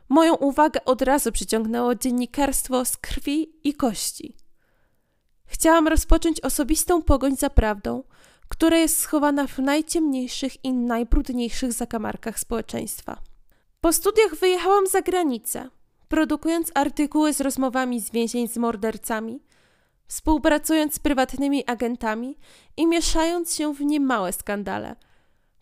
Moją 0.08 0.34
uwagę 0.34 0.84
od 0.84 1.02
razu 1.02 1.32
przyciągnęło 1.32 1.94
dziennikarstwo 1.94 2.84
z 2.84 2.96
krwi 2.96 3.52
i 3.64 3.75
kości. 3.75 4.37
Chciałam 5.49 5.88
rozpocząć 5.88 6.40
osobistą 6.40 7.02
pogoń 7.02 7.37
za 7.37 7.50
prawdą, 7.50 8.02
która 8.49 8.76
jest 8.76 8.99
schowana 8.99 9.47
w 9.47 9.59
najciemniejszych 9.59 10.64
i 10.64 10.73
najbrudniejszych 10.73 11.73
zakamarkach 11.73 12.38
społeczeństwa. 12.38 13.17
Po 13.81 13.93
studiach 13.93 14.35
wyjechałam 14.35 14.87
za 14.87 15.02
granicę, 15.02 15.71
produkując 16.09 16.71
artykuły 16.75 17.33
z 17.33 17.40
rozmowami 17.40 18.00
z 18.00 18.11
więzień 18.11 18.49
z 18.49 18.57
mordercami, 18.57 19.43
współpracując 20.07 20.95
z 20.95 20.99
prywatnymi 20.99 21.64
agentami 21.67 22.37
i 22.76 22.87
mieszając 22.87 23.55
się 23.55 23.75
w 23.75 23.81
niemałe 23.81 24.33
skandale. 24.33 24.97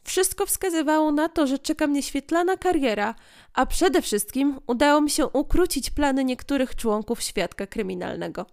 Wszystko 0.05 0.47
wskazywało 0.47 1.13
na 1.13 1.29
to, 1.29 1.47
że 1.47 1.59
czeka 1.59 1.87
mnie 1.87 2.03
świetlana 2.03 2.57
kariera, 2.57 3.15
a 3.55 3.67
przede 3.67 4.03
wszystkim 4.03 4.61
udało 4.67 5.01
mi 5.01 5.11
się 5.11 5.27
ukrócić 5.27 5.91
plany 5.91 6.25
niektórych 6.25 6.77
członków 6.77 7.23
świadka 7.23 7.67
kryminalnego. 7.67 8.47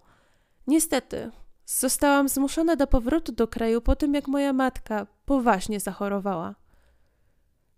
Niestety, 0.67 1.31
zostałam 1.65 2.29
zmuszona 2.29 2.75
do 2.75 2.87
powrotu 2.87 3.31
do 3.31 3.47
kraju 3.47 3.81
po 3.81 3.95
tym, 3.95 4.13
jak 4.13 4.27
moja 4.27 4.53
matka 4.53 5.07
poważnie 5.25 5.79
zachorowała. 5.79 6.55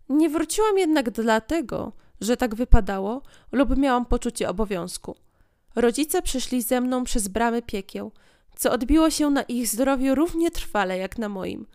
Nie 0.10 0.30
wróciłam 0.30 0.78
jednak 0.78 1.10
dlatego, 1.10 1.92
że 2.22 2.38
tak 2.38 2.56
wypadało 2.56 3.22
lub 3.52 3.78
miałam 3.78 4.06
poczucie 4.06 4.50
obowiązku. 4.50 5.16
Rodzice 5.76 6.22
przyszli 6.22 6.62
ze 6.62 6.82
mną 6.82 7.04
przez 7.04 7.28
bramy 7.28 7.62
piekieł, 7.62 8.12
co 8.56 8.72
odbiło 8.72 9.10
się 9.10 9.30
na 9.30 9.44
ich 9.44 9.68
zdrowiu 9.68 10.16
równie 10.16 10.52
trwale 10.52 10.98
jak 10.98 11.18
na 11.18 11.30
moim. 11.30 11.68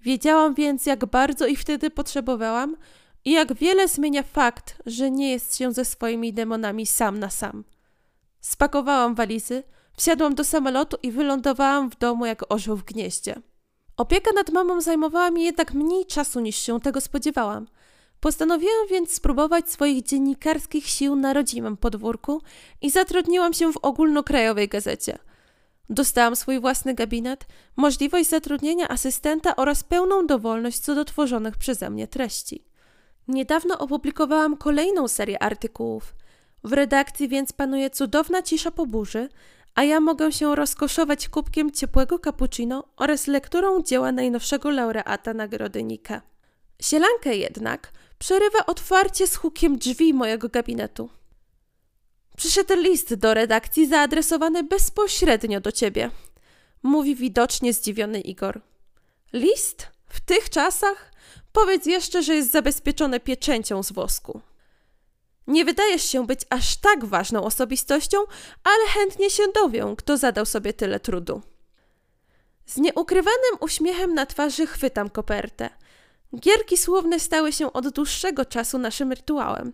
Wiedziałam 0.00 0.54
więc, 0.54 0.86
jak 0.86 1.06
bardzo 1.06 1.46
ich 1.46 1.60
wtedy 1.60 1.90
potrzebowałam 1.90 2.76
i 3.24 3.30
jak 3.32 3.54
wiele 3.54 3.88
zmienia 3.88 4.22
fakt, 4.22 4.82
że 4.86 5.10
nie 5.10 5.30
jest 5.30 5.56
się 5.56 5.72
ze 5.72 5.84
swoimi 5.84 6.32
demonami 6.32 6.86
sam 6.86 7.18
na 7.18 7.30
sam. 7.30 7.64
Spakowałam 8.40 9.14
walizy, 9.14 9.62
wsiadłam 9.96 10.34
do 10.34 10.44
samolotu 10.44 10.96
i 11.02 11.10
wylądowałam 11.10 11.90
w 11.90 11.98
domu 11.98 12.26
jak 12.26 12.52
orzeł 12.52 12.76
w 12.76 12.84
gnieździe. 12.84 13.40
Opieka 13.96 14.30
nad 14.34 14.50
mamą 14.50 14.80
zajmowała 14.80 15.30
mi 15.30 15.44
jednak 15.44 15.74
mniej 15.74 16.06
czasu 16.06 16.40
niż 16.40 16.56
się 16.56 16.80
tego 16.80 17.00
spodziewałam. 17.00 17.66
Postanowiłam 18.20 18.86
więc 18.90 19.12
spróbować 19.12 19.70
swoich 19.70 20.02
dziennikarskich 20.02 20.86
sił 20.86 21.16
na 21.16 21.32
rodzimym 21.32 21.76
podwórku 21.76 22.42
i 22.82 22.90
zatrudniłam 22.90 23.52
się 23.52 23.72
w 23.72 23.78
ogólnokrajowej 23.82 24.68
gazecie. 24.68 25.18
Dostałam 25.90 26.36
swój 26.36 26.60
własny 26.60 26.94
gabinet, 26.94 27.46
możliwość 27.76 28.28
zatrudnienia 28.28 28.88
asystenta 28.88 29.56
oraz 29.56 29.84
pełną 29.84 30.26
dowolność 30.26 30.78
co 30.78 30.94
do 30.94 31.04
tworzonych 31.04 31.56
przeze 31.56 31.90
mnie 31.90 32.08
treści. 32.08 32.64
Niedawno 33.28 33.78
opublikowałam 33.78 34.56
kolejną 34.56 35.08
serię 35.08 35.42
artykułów. 35.42 36.14
W 36.64 36.72
redakcji 36.72 37.28
więc 37.28 37.52
panuje 37.52 37.90
cudowna 37.90 38.42
cisza 38.42 38.70
po 38.70 38.86
burzy, 38.86 39.28
a 39.76 39.84
ja 39.84 40.00
mogę 40.00 40.32
się 40.32 40.54
rozkoszować 40.54 41.28
kubkiem 41.28 41.70
ciepłego 41.70 42.18
cappuccino 42.18 42.84
oraz 42.96 43.26
lekturą 43.26 43.82
dzieła 43.82 44.12
najnowszego 44.12 44.70
laureata 44.70 45.34
nagrody 45.34 45.82
Nika. 45.82 46.22
Sielankę 46.82 47.36
jednak 47.36 47.92
przerywa 48.18 48.66
otwarcie 48.66 49.26
z 49.26 49.36
hukiem 49.36 49.78
drzwi 49.78 50.14
mojego 50.14 50.48
gabinetu. 50.48 51.08
Przyszedł 52.36 52.74
list 52.74 53.14
do 53.14 53.34
redakcji 53.34 53.86
zaadresowany 53.86 54.64
bezpośrednio 54.64 55.60
do 55.60 55.72
ciebie, 55.72 56.10
mówi 56.82 57.16
widocznie 57.16 57.72
zdziwiony 57.72 58.20
Igor. 58.20 58.60
List? 59.32 59.86
W 60.08 60.20
tych 60.20 60.50
czasach? 60.50 61.12
Powiedz 61.52 61.86
jeszcze, 61.86 62.22
że 62.22 62.34
jest 62.34 62.52
zabezpieczony 62.52 63.20
pieczęcią 63.20 63.82
z 63.82 63.92
wosku. 63.92 64.40
Nie 65.46 65.64
wydajesz 65.64 66.04
się 66.04 66.26
być 66.26 66.40
aż 66.50 66.76
tak 66.76 67.04
ważną 67.04 67.44
osobistością, 67.44 68.18
ale 68.64 68.86
chętnie 68.88 69.30
się 69.30 69.42
dowiem, 69.54 69.96
kto 69.96 70.16
zadał 70.16 70.46
sobie 70.46 70.72
tyle 70.72 71.00
trudu. 71.00 71.42
Z 72.66 72.76
nieukrywanym 72.76 73.56
uśmiechem 73.60 74.14
na 74.14 74.26
twarzy 74.26 74.66
chwytam 74.66 75.10
kopertę. 75.10 75.70
Gierki 76.40 76.76
słowne 76.76 77.20
stały 77.20 77.52
się 77.52 77.72
od 77.72 77.88
dłuższego 77.88 78.44
czasu 78.44 78.78
naszym 78.78 79.12
rytuałem. 79.12 79.72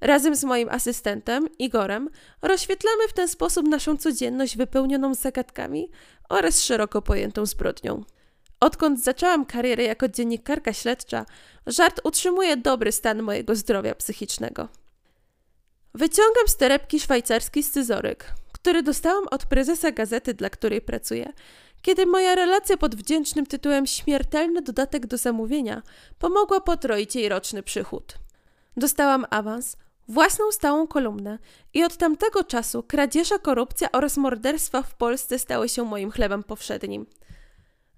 Razem 0.00 0.36
z 0.36 0.44
moim 0.44 0.68
asystentem, 0.68 1.48
Igorem, 1.58 2.10
rozświetlamy 2.42 3.08
w 3.08 3.12
ten 3.12 3.28
sposób 3.28 3.68
naszą 3.68 3.96
codzienność 3.96 4.56
wypełnioną 4.56 5.14
zagadkami 5.14 5.90
oraz 6.28 6.62
szeroko 6.62 7.02
pojętą 7.02 7.46
zbrodnią. 7.46 8.04
Odkąd 8.60 9.04
zaczęłam 9.04 9.46
karierę 9.46 9.84
jako 9.84 10.08
dziennikarka 10.08 10.72
śledcza, 10.72 11.26
żart 11.66 12.00
utrzymuje 12.04 12.56
dobry 12.56 12.92
stan 12.92 13.22
mojego 13.22 13.56
zdrowia 13.56 13.94
psychicznego. 13.94 14.68
Wyciągam 15.94 16.48
z 16.48 16.56
torebki 16.56 17.00
szwajcarski 17.00 17.62
scyzoryk, 17.62 18.34
który 18.52 18.82
dostałam 18.82 19.24
od 19.30 19.46
prezesa 19.46 19.90
gazety, 19.92 20.34
dla 20.34 20.50
której 20.50 20.80
pracuję, 20.80 21.32
kiedy 21.82 22.06
moja 22.06 22.34
relacja 22.34 22.76
pod 22.76 22.94
wdzięcznym 22.94 23.46
tytułem 23.46 23.86
Śmiertelny 23.86 24.62
dodatek 24.62 25.06
do 25.06 25.18
zamówienia 25.18 25.82
pomogła 26.18 26.60
potroić 26.60 27.16
jej 27.16 27.28
roczny 27.28 27.62
przychód. 27.62 28.14
Dostałam 28.76 29.26
awans, 29.30 29.76
własną 30.08 30.52
stałą 30.52 30.86
kolumnę 30.86 31.38
i 31.74 31.84
od 31.84 31.96
tamtego 31.96 32.44
czasu 32.44 32.82
kradzieża, 32.82 33.38
korupcja 33.38 33.92
oraz 33.92 34.16
morderstwa 34.16 34.82
w 34.82 34.94
Polsce 34.94 35.38
stały 35.38 35.68
się 35.68 35.84
moim 35.84 36.10
chlebem 36.10 36.42
powszednim. 36.42 37.06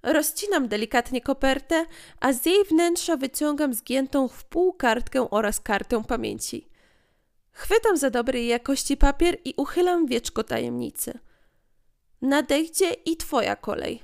Rozcinam 0.03 0.67
delikatnie 0.67 1.21
kopertę, 1.21 1.85
a 2.19 2.33
z 2.33 2.45
jej 2.45 2.63
wnętrza 2.63 3.17
wyciągam 3.17 3.73
zgiętą 3.73 4.27
w 4.27 4.43
pół 4.43 4.73
kartkę 4.73 5.29
oraz 5.29 5.59
kartę 5.59 6.03
pamięci. 6.03 6.76
Chwytam 7.57 7.97
za 7.97 8.09
dobrej 8.09 8.47
jakości 8.47 8.97
papier 8.97 9.37
i 9.45 9.53
uchylam 9.57 10.05
wieczko 10.05 10.43
tajemnicy. 10.43 11.19
Nadejdzie 12.21 12.93
i 12.93 13.17
twoja 13.17 13.55
kolej. 13.55 14.03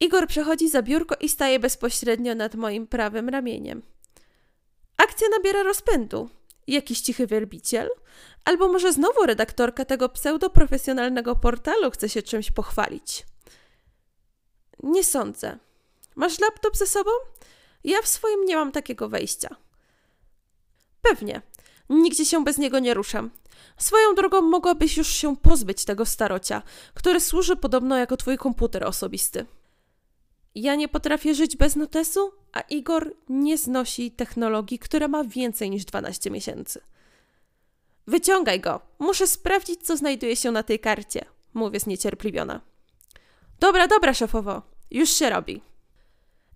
Igor 0.00 0.26
przechodzi 0.26 0.68
za 0.68 0.82
biurko 0.82 1.14
i 1.20 1.28
staje 1.28 1.58
bezpośrednio 1.58 2.34
nad 2.34 2.54
moim 2.54 2.86
prawym 2.86 3.28
ramieniem. 3.28 3.82
Akcja 4.96 5.28
nabiera 5.28 5.62
rozpędu. 5.62 6.28
Jakiś 6.66 7.00
cichy 7.00 7.26
wielbiciel? 7.26 7.90
Albo 8.44 8.68
może 8.68 8.92
znowu 8.92 9.26
redaktorka 9.26 9.84
tego 9.84 10.08
pseudoprofesjonalnego 10.08 11.36
portalu 11.36 11.90
chce 11.90 12.08
się 12.08 12.22
czymś 12.22 12.50
pochwalić? 12.50 13.26
Nie 14.82 15.04
sądzę. 15.04 15.58
Masz 16.16 16.38
laptop 16.38 16.76
ze 16.76 16.86
sobą? 16.86 17.10
Ja 17.84 18.02
w 18.02 18.08
swoim 18.08 18.44
nie 18.44 18.56
mam 18.56 18.72
takiego 18.72 19.08
wejścia. 19.08 19.56
Pewnie. 21.02 21.42
Nigdzie 21.92 22.24
się 22.24 22.44
bez 22.44 22.58
niego 22.58 22.78
nie 22.78 22.94
ruszam. 22.94 23.30
Swoją 23.76 24.14
drogą 24.14 24.40
mogłabyś 24.40 24.96
już 24.96 25.08
się 25.08 25.36
pozbyć 25.36 25.84
tego 25.84 26.06
starocia, 26.06 26.62
który 26.94 27.20
służy 27.20 27.56
podobno 27.56 27.96
jako 27.96 28.16
twój 28.16 28.38
komputer 28.38 28.84
osobisty. 28.84 29.46
Ja 30.54 30.74
nie 30.74 30.88
potrafię 30.88 31.34
żyć 31.34 31.56
bez 31.56 31.76
notesu, 31.76 32.32
a 32.52 32.60
Igor 32.60 33.14
nie 33.28 33.58
znosi 33.58 34.10
technologii, 34.10 34.78
która 34.78 35.08
ma 35.08 35.24
więcej 35.24 35.70
niż 35.70 35.84
12 35.84 36.30
miesięcy. 36.30 36.80
Wyciągaj 38.06 38.60
go. 38.60 38.80
Muszę 38.98 39.26
sprawdzić, 39.26 39.82
co 39.82 39.96
znajduje 39.96 40.36
się 40.36 40.50
na 40.50 40.62
tej 40.62 40.78
karcie, 40.78 41.24
mówię 41.54 41.80
zniecierpliwiona. 41.80 42.60
Dobra, 43.60 43.88
dobra, 43.88 44.14
szefowo. 44.14 44.62
Już 44.90 45.10
się 45.10 45.30
robi. 45.30 45.62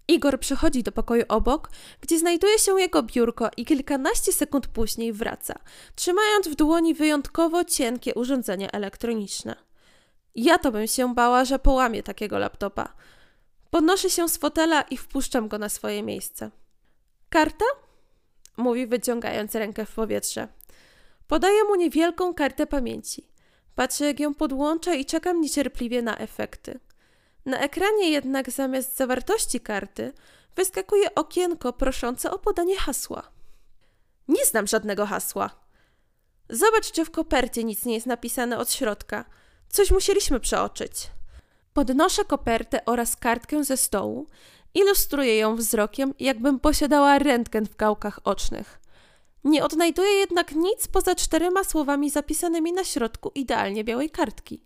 Igor 0.08 0.40
przychodzi 0.40 0.82
do 0.82 0.92
pokoju 0.92 1.24
obok, 1.28 1.70
gdzie 2.00 2.18
znajduje 2.18 2.58
się 2.58 2.80
jego 2.80 3.02
biurko 3.02 3.50
i 3.56 3.64
kilkanaście 3.64 4.32
sekund 4.32 4.66
później 4.66 5.12
wraca, 5.12 5.54
trzymając 5.94 6.48
w 6.48 6.54
dłoni 6.54 6.94
wyjątkowo 6.94 7.64
cienkie 7.64 8.14
urządzenie 8.14 8.72
elektroniczne. 8.72 9.56
Ja 10.34 10.58
to 10.58 10.72
bym 10.72 10.86
się 10.86 11.14
bała, 11.14 11.44
że 11.44 11.58
połamie 11.58 12.02
takiego 12.02 12.38
laptopa. 12.38 12.92
Podnoszę 13.70 14.10
się 14.10 14.28
z 14.28 14.36
fotela 14.36 14.82
i 14.82 14.96
wpuszczam 14.96 15.48
go 15.48 15.58
na 15.58 15.68
swoje 15.68 16.02
miejsce. 16.02 16.50
Karta? 17.28 17.64
Mówi 18.56 18.86
wyciągając 18.86 19.54
rękę 19.54 19.86
w 19.86 19.94
powietrze. 19.94 20.48
Podaję 21.28 21.64
mu 21.64 21.74
niewielką 21.74 22.34
kartę 22.34 22.66
pamięci. 22.66 23.28
Patrzę, 23.74 24.04
jak 24.04 24.20
ją 24.20 24.34
podłącza 24.34 24.94
i 24.94 25.04
czekam 25.04 25.40
niecierpliwie 25.40 26.02
na 26.02 26.18
efekty. 26.18 26.80
Na 27.46 27.58
ekranie 27.58 28.10
jednak 28.10 28.50
zamiast 28.50 28.96
zawartości 28.96 29.60
karty 29.60 30.12
wyskakuje 30.56 31.14
okienko 31.14 31.72
proszące 31.72 32.30
o 32.30 32.38
podanie 32.38 32.76
hasła. 32.76 33.22
Nie 34.28 34.44
znam 34.44 34.66
żadnego 34.66 35.06
hasła. 35.06 35.50
Zobacz, 36.50 36.92
czy 36.92 37.04
w 37.04 37.10
kopercie 37.10 37.64
nic 37.64 37.84
nie 37.84 37.94
jest 37.94 38.06
napisane 38.06 38.58
od 38.58 38.72
środka. 38.72 39.24
Coś 39.68 39.90
musieliśmy 39.90 40.40
przeoczyć. 40.40 41.10
Podnoszę 41.72 42.24
kopertę 42.24 42.84
oraz 42.84 43.16
kartkę 43.16 43.64
ze 43.64 43.76
stołu, 43.76 44.26
ilustruję 44.74 45.38
ją 45.38 45.56
wzrokiem, 45.56 46.14
jakbym 46.20 46.60
posiadała 46.60 47.18
rentgen 47.18 47.66
w 47.66 47.76
gałkach 47.76 48.20
ocznych. 48.24 48.80
Nie 49.44 49.64
odnajduję 49.64 50.10
jednak 50.10 50.52
nic 50.52 50.88
poza 50.88 51.14
czterema 51.14 51.64
słowami 51.64 52.10
zapisanymi 52.10 52.72
na 52.72 52.84
środku 52.84 53.30
idealnie 53.34 53.84
białej 53.84 54.10
kartki. 54.10 54.64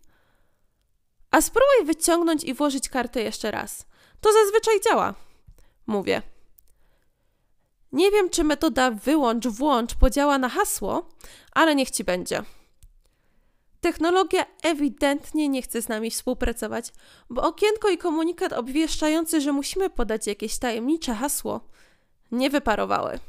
A 1.31 1.41
spróbuj 1.41 1.85
wyciągnąć 1.85 2.43
i 2.43 2.53
włożyć 2.53 2.89
kartę 2.89 3.21
jeszcze 3.21 3.51
raz. 3.51 3.85
To 4.21 4.29
zazwyczaj 4.33 4.81
działa. 4.81 5.13
Mówię. 5.87 6.21
Nie 7.91 8.11
wiem, 8.11 8.29
czy 8.29 8.43
metoda 8.43 8.91
wyłącz, 8.91 9.47
włącz 9.47 9.95
podziała 9.95 10.37
na 10.37 10.49
hasło, 10.49 11.09
ale 11.51 11.75
niech 11.75 11.91
ci 11.91 12.03
będzie. 12.03 12.43
Technologia 13.81 14.45
ewidentnie 14.63 15.49
nie 15.49 15.61
chce 15.61 15.81
z 15.81 15.89
nami 15.89 16.11
współpracować, 16.11 16.93
bo 17.29 17.41
okienko 17.41 17.89
i 17.89 17.97
komunikat 17.97 18.53
obwieszczający, 18.53 19.41
że 19.41 19.53
musimy 19.53 19.89
podać 19.89 20.27
jakieś 20.27 20.57
tajemnicze 20.57 21.13
hasło, 21.13 21.61
nie 22.31 22.49
wyparowały. 22.49 23.19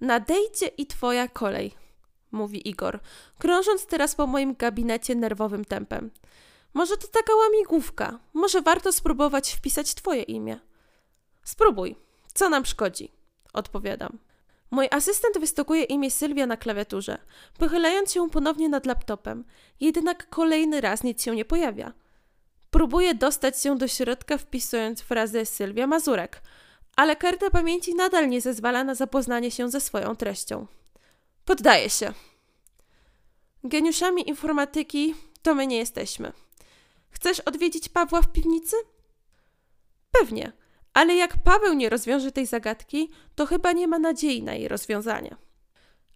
Nadejdzie 0.00 0.66
i 0.66 0.86
twoja 0.86 1.28
kolej, 1.28 1.74
mówi 2.32 2.68
Igor, 2.68 3.00
krążąc 3.38 3.86
teraz 3.86 4.14
po 4.14 4.26
moim 4.26 4.54
gabinecie 4.54 5.14
nerwowym 5.14 5.64
tempem. 5.64 6.10
Może 6.74 6.96
to 6.96 7.08
taka 7.08 7.34
łamigłówka, 7.34 8.18
może 8.32 8.62
warto 8.62 8.92
spróbować 8.92 9.52
wpisać 9.52 9.94
twoje 9.94 10.22
imię. 10.22 10.60
Spróbuj, 11.44 11.96
co 12.34 12.48
nam 12.48 12.64
szkodzi? 12.64 13.12
Odpowiadam. 13.52 14.18
Mój 14.70 14.88
asystent 14.90 15.38
wystokuje 15.38 15.84
imię 15.84 16.10
Sylwia 16.10 16.46
na 16.46 16.56
klawiaturze, 16.56 17.18
pochylając 17.58 18.12
się 18.12 18.30
ponownie 18.30 18.68
nad 18.68 18.86
laptopem, 18.86 19.44
jednak 19.80 20.28
kolejny 20.28 20.80
raz 20.80 21.02
nic 21.02 21.22
się 21.22 21.36
nie 21.36 21.44
pojawia. 21.44 21.92
Próbuję 22.70 23.14
dostać 23.14 23.62
się 23.62 23.78
do 23.78 23.88
środka 23.88 24.38
wpisując 24.38 25.02
frazę 25.02 25.46
Sylwia 25.46 25.86
Mazurek, 25.86 26.42
ale 26.96 27.16
karta 27.16 27.50
pamięci 27.50 27.94
nadal 27.94 28.28
nie 28.28 28.40
zezwala 28.40 28.84
na 28.84 28.94
zapoznanie 28.94 29.50
się 29.50 29.70
ze 29.70 29.80
swoją 29.80 30.16
treścią. 30.16 30.66
Poddaję 31.44 31.90
się. 31.90 32.12
Geniuszami 33.64 34.28
informatyki 34.28 35.14
to 35.42 35.54
my 35.54 35.66
nie 35.66 35.76
jesteśmy. 35.76 36.32
Chcesz 37.12 37.40
odwiedzić 37.40 37.88
Pawła 37.88 38.22
w 38.22 38.32
piwnicy? 38.32 38.76
Pewnie, 40.12 40.52
ale 40.94 41.14
jak 41.14 41.42
Paweł 41.42 41.74
nie 41.74 41.88
rozwiąże 41.88 42.32
tej 42.32 42.46
zagadki, 42.46 43.10
to 43.34 43.46
chyba 43.46 43.72
nie 43.72 43.88
ma 43.88 43.98
nadziei 43.98 44.42
na 44.42 44.54
jej 44.54 44.68
rozwiązanie. 44.68 45.36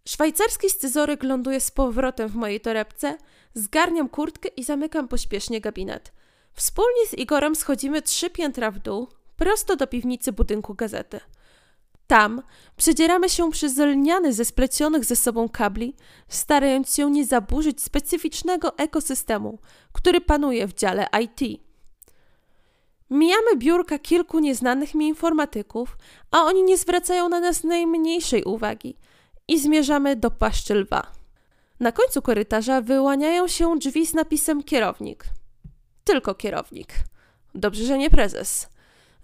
Szwajcarski 0.09 0.71
scyzoryk 0.71 1.23
ląduje 1.23 1.61
z 1.61 1.71
powrotem 1.71 2.29
w 2.29 2.35
mojej 2.35 2.61
torebce, 2.61 3.19
zgarniam 3.55 4.09
kurtkę 4.09 4.49
i 4.49 4.65
zamykam 4.65 5.09
pośpiesznie 5.09 5.61
gabinet. 5.61 6.12
Wspólnie 6.53 7.07
z 7.07 7.15
Igorem 7.15 7.57
schodzimy 7.57 8.03
trzy 8.03 8.31
piętra 8.31 8.71
w 8.71 8.79
dół, 8.79 9.09
prosto 9.37 9.76
do 9.76 9.87
piwnicy 9.87 10.33
budynku 10.33 10.75
gazety. 10.75 11.21
Tam 12.07 12.43
przedzieramy 12.77 13.29
się 13.29 13.51
przez 13.51 13.77
lniany 13.77 14.33
ze 14.33 14.45
splecionych 14.45 15.05
ze 15.05 15.17
sobą 15.17 15.49
kabli, 15.49 15.97
starając 16.29 16.95
się 16.95 17.11
nie 17.11 17.27
zaburzyć 17.27 17.83
specyficznego 17.83 18.79
ekosystemu, 18.79 19.59
który 19.93 20.21
panuje 20.21 20.67
w 20.67 20.75
dziale 20.75 21.07
IT. 21.23 21.61
Mijamy 23.11 23.57
biurka 23.57 23.99
kilku 23.99 24.39
nieznanych 24.39 24.95
mi 24.95 25.09
informatyków, 25.09 25.97
a 26.31 26.43
oni 26.43 26.63
nie 26.63 26.77
zwracają 26.77 27.29
na 27.29 27.41
nas 27.41 27.65
najmniejszej 27.65 28.45
uwagi 28.45 28.97
i 29.49 29.61
zmierzamy 29.61 30.17
do 30.17 30.31
paszczy 30.31 30.75
lwa. 30.75 31.13
Na 31.81 31.93
końcu 31.93 32.23
korytarza 32.23 32.81
wyłaniają 32.81 33.49
się 33.49 33.79
drzwi 33.79 34.07
z 34.07 34.15
napisem 34.15 34.63
kierownik. 34.63 35.25
Tylko 36.05 36.35
kierownik. 36.35 36.95
Dobrze, 37.55 37.85
że 37.85 37.99
nie 37.99 38.11
prezes. 38.11 38.69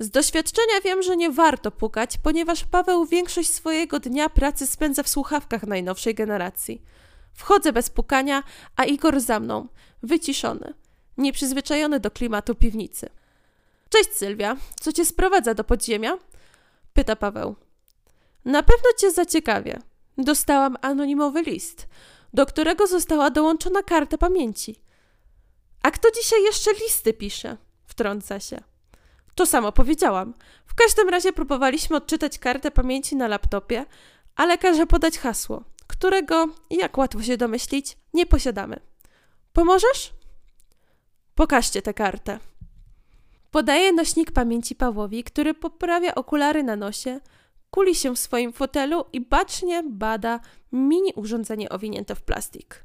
Z 0.02 0.10
doświadczenia 0.10 0.80
wiem, 0.84 1.02
że 1.02 1.16
nie 1.16 1.30
warto 1.30 1.70
pukać, 1.70 2.18
ponieważ 2.18 2.64
Paweł 2.64 3.06
większość 3.06 3.50
swojego 3.52 4.00
dnia 4.00 4.28
pracy 4.28 4.66
spędza 4.66 5.02
w 5.02 5.08
słuchawkach 5.08 5.62
najnowszej 5.62 6.14
generacji. 6.14 6.82
Wchodzę 7.32 7.72
bez 7.72 7.90
pukania, 7.90 8.42
a 8.76 8.84
Igor 8.84 9.20
za 9.20 9.40
mną, 9.40 9.68
wyciszony, 10.02 10.74
nieprzyzwyczajony 11.16 12.00
do 12.00 12.10
klimatu 12.10 12.54
piwnicy. 12.54 13.08
Cześć 13.88 14.12
Sylwia, 14.12 14.56
co 14.80 14.92
cię 14.92 15.04
sprowadza 15.04 15.54
do 15.54 15.64
podziemia? 15.64 16.18
Pyta 16.92 17.16
Paweł. 17.16 17.56
Na 18.44 18.62
pewno 18.62 18.88
cię 18.98 19.10
zaciekawię. 19.10 19.78
Dostałam 20.18 20.76
anonimowy 20.80 21.42
list, 21.42 21.86
do 22.34 22.46
którego 22.46 22.86
została 22.86 23.30
dołączona 23.30 23.82
karta 23.82 24.18
pamięci. 24.18 24.76
A 25.82 25.90
kto 25.90 26.10
dzisiaj 26.10 26.42
jeszcze 26.42 26.72
listy 26.72 27.12
pisze? 27.12 27.56
Wtrąca 27.86 28.40
się. 28.40 28.71
To 29.34 29.46
samo 29.46 29.72
powiedziałam. 29.72 30.34
W 30.66 30.74
każdym 30.74 31.08
razie 31.08 31.32
próbowaliśmy 31.32 31.96
odczytać 31.96 32.38
kartę 32.38 32.70
pamięci 32.70 33.16
na 33.16 33.28
laptopie, 33.28 33.84
ale 34.36 34.58
każe 34.58 34.86
podać 34.86 35.18
hasło, 35.18 35.64
którego, 35.86 36.48
jak 36.70 36.98
łatwo 36.98 37.22
się 37.22 37.36
domyślić, 37.36 37.96
nie 38.14 38.26
posiadamy. 38.26 38.80
Pomożesz? 39.52 40.12
Pokażcie 41.34 41.82
tę 41.82 41.94
kartę. 41.94 42.38
Podaje 43.50 43.92
nośnik 43.92 44.30
pamięci 44.30 44.74
Pawłowi, 44.74 45.24
który 45.24 45.54
poprawia 45.54 46.14
okulary 46.14 46.62
na 46.62 46.76
nosie, 46.76 47.20
kuli 47.70 47.94
się 47.94 48.14
w 48.14 48.18
swoim 48.18 48.52
fotelu 48.52 49.04
i 49.12 49.20
bacznie 49.20 49.82
bada 49.82 50.40
mini 50.72 51.12
urządzenie 51.16 51.68
owinięte 51.68 52.14
w 52.14 52.22
plastik. 52.22 52.84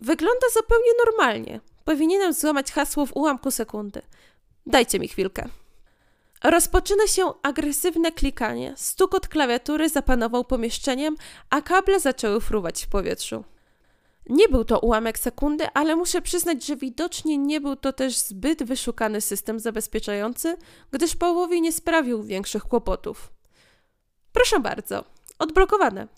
Wygląda 0.00 0.46
zupełnie 0.54 0.90
normalnie. 1.06 1.60
Powinienem 1.84 2.32
złamać 2.32 2.72
hasło 2.72 3.06
w 3.06 3.16
ułamku 3.16 3.50
sekundy. 3.50 4.02
Dajcie 4.66 4.98
mi 4.98 5.08
chwilkę. 5.08 5.48
Rozpoczyna 6.44 7.06
się 7.06 7.32
agresywne 7.42 8.12
klikanie. 8.12 8.74
Stukot 8.76 9.28
klawiatury 9.28 9.88
zapanował 9.88 10.44
pomieszczeniem, 10.44 11.16
a 11.50 11.62
kable 11.62 12.00
zaczęły 12.00 12.40
fruwać 12.40 12.84
w 12.84 12.88
powietrzu. 12.88 13.44
Nie 14.28 14.48
był 14.48 14.64
to 14.64 14.78
ułamek 14.78 15.18
sekundy, 15.18 15.66
ale 15.74 15.96
muszę 15.96 16.22
przyznać, 16.22 16.66
że 16.66 16.76
widocznie 16.76 17.38
nie 17.38 17.60
był 17.60 17.76
to 17.76 17.92
też 17.92 18.16
zbyt 18.16 18.62
wyszukany 18.62 19.20
system 19.20 19.60
zabezpieczający, 19.60 20.56
gdyż 20.90 21.16
Pawłowi 21.16 21.60
nie 21.60 21.72
sprawił 21.72 22.22
większych 22.22 22.62
kłopotów. 22.62 23.30
Proszę 24.32 24.60
bardzo, 24.60 25.04
odblokowane. 25.38 26.08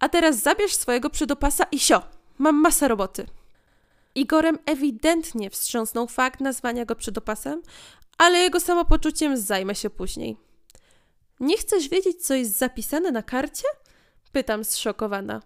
A 0.00 0.08
teraz 0.08 0.42
zabierz 0.42 0.74
swojego 0.74 1.10
przydopasa 1.10 1.64
i 1.64 1.78
sio, 1.78 2.02
mam 2.38 2.60
masę 2.60 2.88
roboty. 2.88 3.26
Igorem 4.14 4.58
ewidentnie 4.66 5.50
wstrząsnął 5.50 6.06
fakt 6.06 6.40
nazwania 6.40 6.84
go 6.84 6.96
przydopasem, 6.96 7.62
ale 8.18 8.38
jego 8.38 8.60
samopoczuciem 8.60 9.36
zajmę 9.36 9.74
się 9.74 9.90
później. 9.90 10.36
Nie 11.40 11.56
chcesz 11.56 11.88
wiedzieć, 11.88 12.26
co 12.26 12.34
jest 12.34 12.58
zapisane 12.58 13.10
na 13.10 13.22
karcie? 13.22 13.66
Pytam 14.32 14.64
zszokowana. 14.64 15.42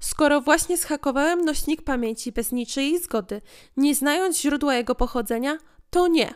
Skoro 0.00 0.40
właśnie 0.40 0.76
schakowałem 0.76 1.44
nośnik 1.44 1.82
pamięci 1.82 2.32
bez 2.32 2.52
niczyjej 2.52 2.98
zgody, 2.98 3.40
nie 3.76 3.94
znając 3.94 4.40
źródła 4.40 4.74
jego 4.74 4.94
pochodzenia, 4.94 5.58
to 5.90 6.08
nie. 6.08 6.34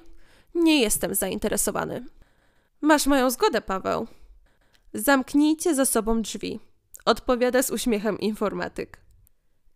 Nie 0.55 0.81
jestem 0.81 1.15
zainteresowany. 1.15 2.07
Masz 2.81 3.07
moją 3.07 3.31
zgodę, 3.31 3.61
Paweł. 3.61 4.07
Zamknijcie 4.95 5.75
za 5.75 5.85
sobą 5.85 6.23
drzwi. 6.23 6.61
Odpowiada 7.05 7.63
z 7.63 7.71
uśmiechem 7.71 8.19
informatyk. 8.19 8.99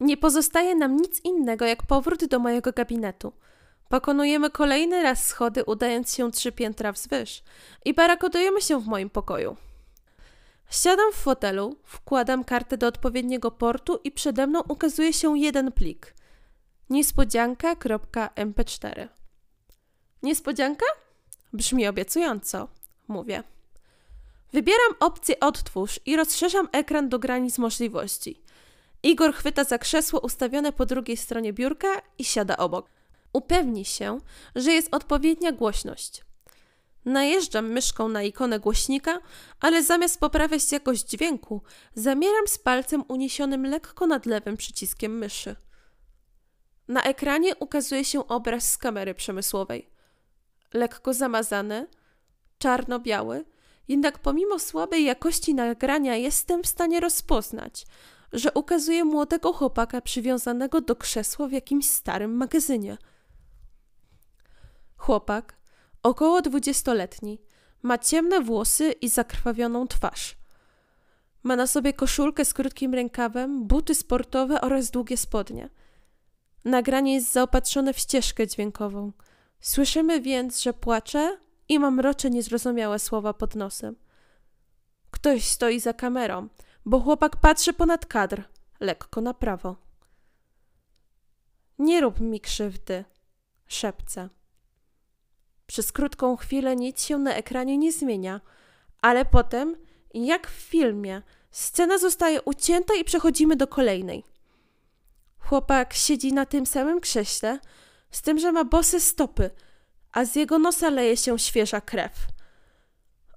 Nie 0.01 0.17
pozostaje 0.17 0.75
nam 0.75 0.97
nic 0.97 1.21
innego 1.25 1.65
jak 1.65 1.83
powrót 1.83 2.25
do 2.25 2.39
mojego 2.39 2.73
gabinetu. 2.73 3.33
Pokonujemy 3.89 4.51
kolejny 4.51 5.03
raz 5.03 5.27
schody, 5.27 5.65
udając 5.65 6.15
się 6.15 6.33
trzy 6.33 6.53
piętra 6.53 6.93
wzwyż 6.93 7.43
i 7.85 7.95
barakodujemy 7.95 8.63
się 8.63 8.81
w 8.81 8.87
moim 8.87 9.11
pokoju. 9.11 9.57
Siadam 10.71 11.13
w 11.13 11.17
fotelu, 11.17 11.77
wkładam 11.85 12.45
kartę 12.45 12.77
do 12.77 12.87
odpowiedniego 12.87 13.51
portu 13.51 14.01
i 14.05 14.13
przede 14.13 14.47
mną 14.47 14.63
ukazuje 14.69 15.13
się 15.13 15.39
jeden 15.39 15.73
plik. 15.73 16.15
Niespodzianka.mp4 16.91 19.09
Niespodzianka? 20.23 20.87
Brzmi 21.53 21.89
obiecująco, 21.89 22.69
mówię. 23.09 23.43
Wybieram 24.53 24.95
opcję 25.01 25.41
odtwórz 25.41 26.01
i 26.07 26.17
rozszerzam 26.17 26.69
ekran 26.73 27.09
do 27.09 27.19
granic 27.19 27.59
możliwości. 27.59 28.44
Igor 29.05 29.35
chwyta 29.35 29.65
za 29.65 29.79
krzesło 29.79 30.21
ustawione 30.21 30.73
po 30.73 30.87
drugiej 30.87 31.17
stronie 31.17 31.53
biurka 31.53 31.89
i 32.19 32.25
siada 32.25 32.57
obok. 32.57 32.91
Upewni 33.33 33.85
się, 33.85 34.21
że 34.55 34.73
jest 34.73 34.95
odpowiednia 34.95 35.53
głośność. 35.53 36.25
Najeżdżam 37.05 37.67
myszką 37.67 38.09
na 38.09 38.23
ikonę 38.23 38.61
głośnika, 38.61 39.19
ale 39.61 39.83
zamiast 39.83 40.21
poprawiać 40.21 40.73
jakość 40.73 41.05
dźwięku, 41.05 41.63
zamieram 41.95 42.49
z 42.49 42.59
palcem 42.59 43.05
uniesionym 43.09 43.67
lekko 43.67 44.07
nad 44.07 44.27
lewym 44.27 44.57
przyciskiem 44.57 45.19
myszy. 45.19 45.57
Na 46.89 47.03
ekranie 47.03 47.57
ukazuje 47.57 48.05
się 48.05 48.29
obraz 48.29 48.71
z 48.71 48.79
kamery 48.79 49.15
przemysłowej. 49.15 49.91
Lekko 50.73 51.15
zamazany, 51.15 51.87
czarno-biały, 52.59 53.45
jednak 53.89 54.19
pomimo 54.19 54.59
słabej 54.59 55.05
jakości 55.05 55.55
nagrania 55.55 56.17
jestem 56.17 56.63
w 56.63 56.67
stanie 56.67 57.01
rozpoznać, 57.01 57.87
że 58.35 58.53
ukazuje 58.53 59.05
młodego 59.05 59.53
chłopaka 59.53 60.01
przywiązanego 60.01 60.81
do 60.81 60.97
krzesła 60.97 61.49
w 61.49 61.53
jakimś 61.53 61.91
starym 61.91 62.37
magazynie. 62.37 62.99
Chłopak, 64.97 65.57
około 66.03 66.43
dwudziestoletni, 66.43 67.39
ma 67.83 67.99
ciemne 67.99 68.41
włosy 68.41 68.93
i 68.93 69.09
zakrwawioną 69.09 69.87
twarz. 69.87 70.37
Ma 71.43 71.57
na 71.57 71.67
sobie 71.67 71.93
koszulkę 71.93 72.45
z 72.45 72.55
krótkim 72.55 72.95
rękawem, 72.95 73.67
buty 73.67 73.95
sportowe 73.95 74.61
oraz 74.61 74.91
długie 74.91 75.17
spodnie. 75.17 75.71
Nagranie 76.65 77.15
jest 77.15 77.33
zaopatrzone 77.33 77.93
w 77.93 77.99
ścieżkę 77.99 78.47
dźwiękową. 78.47 79.13
Słyszymy 79.61 80.21
więc, 80.21 80.63
że 80.63 80.73
płacze 80.73 81.39
i 81.69 81.79
ma 81.79 81.91
mrocze 81.91 82.31
niezrozumiałe 82.31 82.99
słowa 82.99 83.35
pod 83.35 83.55
nosem. 83.55 83.97
Ktoś 85.11 85.45
stoi 85.45 85.81
za 85.81 85.93
kamerą, 85.93 86.49
bo 86.87 87.01
chłopak 87.01 87.37
patrzy 87.37 87.73
ponad 87.73 88.07
kadr, 88.07 88.43
lekko 88.81 89.21
na 89.21 89.35
prawo. 89.35 89.77
Nie 91.79 92.01
rób 92.01 92.21
mi 92.21 92.41
krzywdy, 92.41 93.05
szepce. 93.67 94.29
Przez 95.67 95.93
krótką 95.93 96.37
chwilę 96.37 96.77
nic 96.77 97.03
się 97.03 97.19
na 97.19 97.35
ekranie 97.35 97.79
nie 97.79 97.93
zmienia, 97.93 98.41
ale 99.03 99.25
potem, 99.25 99.77
jak 100.15 100.47
w 100.49 100.55
filmie, 100.55 101.23
scena 101.51 101.99
zostaje 101.99 102.43
ucięta 102.43 102.95
i 102.95 103.05
przechodzimy 103.05 103.57
do 103.57 103.67
kolejnej. 103.67 104.25
Chłopak 105.39 105.95
siedzi 105.95 106.33
na 106.33 106.47
tym 106.47 106.67
samym 106.67 107.01
krześle, 107.01 107.59
z 108.11 108.23
tym, 108.23 108.39
że 108.39 108.53
ma 108.53 108.65
bose 108.65 109.01
stopy, 109.01 109.51
a 110.13 110.25
z 110.25 110.37
jego 110.37 110.59
nosa 110.59 110.91
leje 110.91 111.17
się 111.17 111.39
świeża 111.39 111.81
krew. 111.81 112.13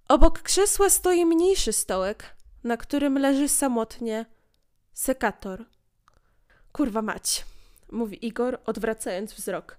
Obok 0.08 0.42
krzesła 0.42 0.90
stoi 0.90 1.26
mniejszy 1.26 1.74
stołek, 1.74 2.37
na 2.68 2.78
którym 2.78 3.18
leży 3.18 3.48
samotnie 3.48 4.26
sekator. 4.94 5.66
Kurwa 6.72 7.02
mać, 7.02 7.46
mówi 7.92 8.26
Igor, 8.26 8.60
odwracając 8.66 9.34
wzrok. 9.34 9.78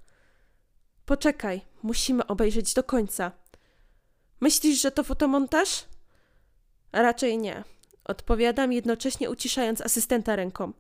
Poczekaj, 1.07 1.61
musimy 1.83 2.27
obejrzeć 2.27 2.75
do 2.75 2.83
końca. 2.83 3.33
Myślisz, 4.41 4.81
że 4.81 4.91
to 4.91 5.05
fotomontaż? 5.05 5.85
Raczej 6.93 7.39
nie. 7.39 7.65
Odpowiadam, 8.05 8.73
jednocześnie 8.73 9.31
uciszając 9.31 9.81
asystenta 9.81 10.37
ręką. 10.37 10.73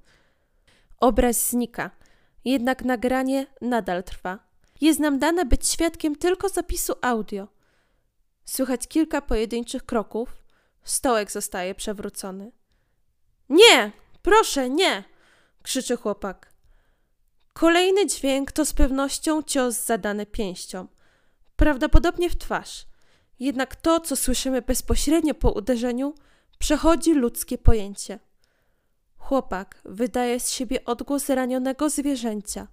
Obraz 1.00 1.50
znika, 1.50 1.90
jednak 2.44 2.84
nagranie 2.84 3.46
nadal 3.60 4.04
trwa. 4.04 4.38
Jest 4.80 5.00
nam 5.00 5.18
dane 5.18 5.44
być 5.44 5.68
świadkiem 5.68 6.16
tylko 6.16 6.48
zapisu 6.48 6.94
audio. 7.02 7.48
Słychać 8.44 8.88
kilka 8.88 9.22
pojedynczych 9.22 9.86
kroków. 9.86 10.37
Stołek 10.88 11.30
zostaje 11.30 11.74
przewrócony. 11.74 12.52
Nie! 13.48 13.92
Proszę, 14.22 14.70
nie! 14.70 15.04
krzyczy 15.62 15.96
chłopak. 15.96 16.52
Kolejny 17.52 18.06
dźwięk 18.06 18.52
to 18.52 18.64
z 18.64 18.72
pewnością 18.72 19.42
cios 19.42 19.84
zadany 19.84 20.26
pięścią. 20.26 20.86
Prawdopodobnie 21.56 22.30
w 22.30 22.36
twarz. 22.38 22.86
Jednak 23.40 23.76
to, 23.76 24.00
co 24.00 24.16
słyszymy 24.16 24.62
bezpośrednio 24.62 25.34
po 25.34 25.52
uderzeniu, 25.52 26.14
przechodzi 26.58 27.14
ludzkie 27.14 27.58
pojęcie. 27.58 28.18
Chłopak 29.16 29.80
wydaje 29.84 30.40
z 30.40 30.50
siebie 30.50 30.84
odgłos 30.84 31.28
ranionego 31.28 31.90
zwierzęcia. 31.90 32.66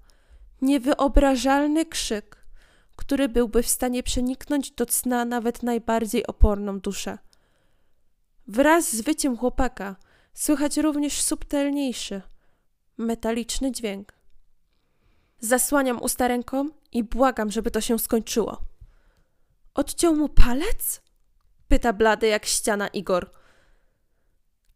Niewyobrażalny 0.61 1.85
krzyk, 1.85 2.45
który 2.95 3.29
byłby 3.29 3.63
w 3.63 3.69
stanie 3.69 4.03
przeniknąć 4.03 4.71
do 4.71 4.85
cna 4.85 5.25
nawet 5.25 5.63
najbardziej 5.63 6.27
oporną 6.27 6.79
duszę. 6.79 7.17
Wraz 8.47 8.95
z 8.95 9.01
wyciem 9.01 9.37
chłopaka 9.37 9.95
słychać 10.33 10.77
również 10.77 11.21
subtelniejszy, 11.21 12.21
metaliczny 12.97 13.71
dźwięk. 13.71 14.13
Zasłaniam 15.39 16.01
usta 16.01 16.27
ręką 16.27 16.69
i 16.91 17.03
błagam, 17.03 17.51
żeby 17.51 17.71
to 17.71 17.81
się 17.81 17.99
skończyło. 17.99 18.61
Odciął 19.73 20.15
mu 20.15 20.29
palec? 20.29 21.01
Pyta 21.67 21.93
blady 21.93 22.27
jak 22.27 22.45
ściana 22.45 22.87
Igor. 22.87 23.31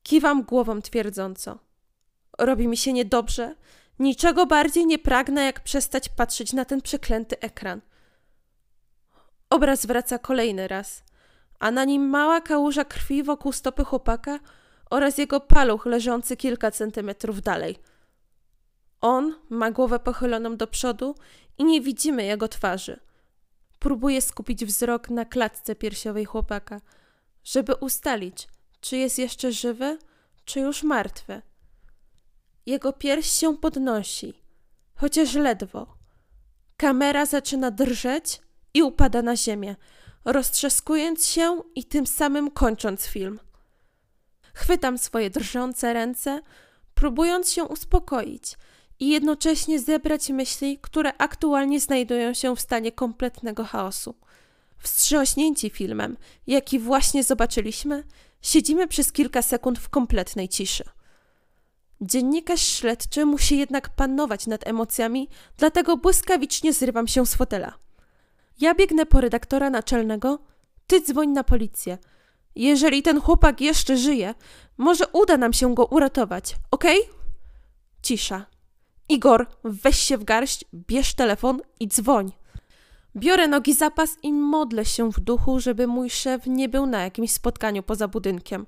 Kiwam 0.04 0.44
głową 0.44 0.82
twierdząco. 0.82 1.60
Robi 2.40 2.68
mi 2.68 2.78
się 2.78 2.94
niedobrze. 2.94 3.56
Niczego 4.00 4.46
bardziej 4.46 4.86
nie 4.86 5.00
pragnę, 5.00 5.46
jak 5.46 5.64
przestać 5.64 6.10
patrzeć 6.10 6.54
na 6.54 6.66
ten 6.66 6.82
przeklęty 6.82 7.40
ekran. 7.40 7.82
Obraz 9.50 9.86
wraca 9.86 10.20
kolejny 10.20 10.68
raz, 10.68 11.04
a 11.60 11.72
na 11.72 11.86
nim 11.86 12.10
mała 12.10 12.42
kałuża 12.42 12.86
krwi 12.86 13.24
wokół 13.24 13.52
stopy 13.52 13.84
chłopaka 13.84 14.40
oraz 14.90 15.18
jego 15.18 15.40
paluch 15.40 15.86
leżący 15.86 16.38
kilka 16.38 16.72
centymetrów 16.72 17.42
dalej. 17.42 17.78
On 19.02 19.36
ma 19.50 19.72
głowę 19.72 20.00
pochyloną 20.00 20.58
do 20.58 20.68
przodu 20.68 21.16
i 21.58 21.64
nie 21.64 21.82
widzimy 21.82 22.24
jego 22.24 22.48
twarzy. 22.48 23.00
Próbuję 23.80 24.22
skupić 24.22 24.66
wzrok 24.66 25.10
na 25.10 25.26
klatce 25.26 25.76
piersiowej 25.76 26.26
chłopaka, 26.26 26.82
żeby 27.44 27.76
ustalić, 27.76 28.48
czy 28.82 28.98
jest 28.98 29.20
jeszcze 29.20 29.52
żywy, 29.52 29.98
czy 30.46 30.60
już 30.60 30.84
martwy. 30.84 31.42
Jego 32.66 32.94
pierś 32.94 33.32
się 33.32 33.58
podnosi, 33.58 34.34
chociaż 34.96 35.34
ledwo. 35.34 35.98
Kamera 36.78 37.26
zaczyna 37.26 37.72
drżeć 37.72 38.42
i 38.74 38.84
upada 38.84 39.22
na 39.22 39.36
ziemię, 39.36 39.76
roztrzaskując 40.26 41.28
się 41.28 41.62
i 41.76 41.84
tym 41.84 42.08
samym 42.08 42.52
kończąc 42.52 43.06
film. 43.06 43.40
Chwytam 44.54 44.98
swoje 44.98 45.30
drżące 45.30 45.94
ręce, 45.94 46.42
próbując 46.94 47.52
się 47.52 47.64
uspokoić 47.64 48.44
i 49.00 49.10
jednocześnie 49.10 49.80
zebrać 49.80 50.30
myśli, 50.30 50.80
które 50.82 51.14
aktualnie 51.18 51.80
znajdują 51.80 52.34
się 52.34 52.56
w 52.56 52.62
stanie 52.62 52.92
kompletnego 52.92 53.64
chaosu. 53.64 54.16
Wstrząśnięci 54.78 55.70
filmem, 55.70 56.18
jaki 56.48 56.80
właśnie 56.80 57.24
zobaczyliśmy, 57.24 58.04
siedzimy 58.42 58.88
przez 58.88 59.12
kilka 59.12 59.42
sekund 59.42 59.80
w 59.80 59.90
kompletnej 59.90 60.50
ciszy. 60.50 60.84
Dziennikarz 62.02 62.62
śledczy 62.62 63.26
musi 63.26 63.58
jednak 63.58 63.90
panować 63.90 64.48
nad 64.48 64.68
emocjami, 64.68 65.30
dlatego 65.58 65.98
błyskawicznie 65.98 66.74
zrywam 66.74 67.08
się 67.08 67.26
z 67.26 67.36
fotela. 67.36 67.74
Ja 68.60 68.76
biegnę 68.76 69.06
po 69.06 69.22
redaktora 69.22 69.70
naczelnego, 69.70 70.40
ty 70.88 71.02
dzwoń 71.02 71.30
na 71.30 71.44
policję. 71.44 71.98
Jeżeli 72.56 73.04
ten 73.04 73.22
chłopak 73.22 73.62
jeszcze 73.62 73.98
żyje, 73.98 74.34
może 74.78 75.08
uda 75.08 75.38
nam 75.38 75.54
się 75.54 75.76
go 75.76 75.86
uratować, 75.86 76.56
okej? 76.72 77.00
Okay? 77.00 77.14
Cisza. 78.02 78.46
Igor, 79.10 79.48
weź 79.64 80.00
się 80.00 80.18
w 80.18 80.24
garść, 80.24 80.66
bierz 80.74 81.14
telefon 81.14 81.62
i 81.80 81.88
dzwoń. 81.88 82.32
Biorę 83.16 83.48
nogi 83.48 83.74
zapas 83.74 84.18
i 84.24 84.34
modlę 84.34 84.86
się 84.86 85.12
w 85.12 85.20
duchu, 85.20 85.60
żeby 85.60 85.88
mój 85.88 86.10
szef 86.10 86.46
nie 86.46 86.70
był 86.70 86.86
na 86.86 87.04
jakimś 87.04 87.32
spotkaniu 87.32 87.84
poza 87.84 88.08
budynkiem. 88.08 88.66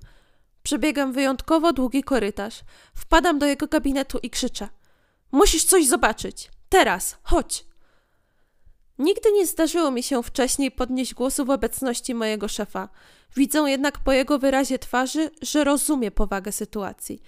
Przebiegam 0.64 1.14
wyjątkowo 1.14 1.74
długi 1.74 2.04
korytarz, 2.04 2.62
wpadam 2.96 3.40
do 3.40 3.46
jego 3.46 3.68
gabinetu 3.68 4.20
i 4.24 4.30
krzyczę: 4.30 4.70
Musisz 5.32 5.64
coś 5.64 5.88
zobaczyć! 5.88 6.52
Teraz, 6.70 7.18
chodź! 7.24 7.71
Nigdy 9.02 9.32
nie 9.32 9.48
zdarzyło 9.48 9.92
mi 9.92 10.04
się 10.04 10.24
wcześniej 10.24 10.72
podnieść 10.72 11.14
głosu 11.14 11.46
w 11.46 11.50
obecności 11.50 12.16
mojego 12.16 12.48
szefa. 12.48 12.90
Widzę 13.36 13.60
jednak 13.60 14.00
po 14.00 14.12
jego 14.12 14.40
wyrazie 14.40 14.80
twarzy, 14.80 15.30
że 15.42 15.64
rozumie 15.64 16.12
powagę 16.12 16.52
sytuacji. 16.52 17.22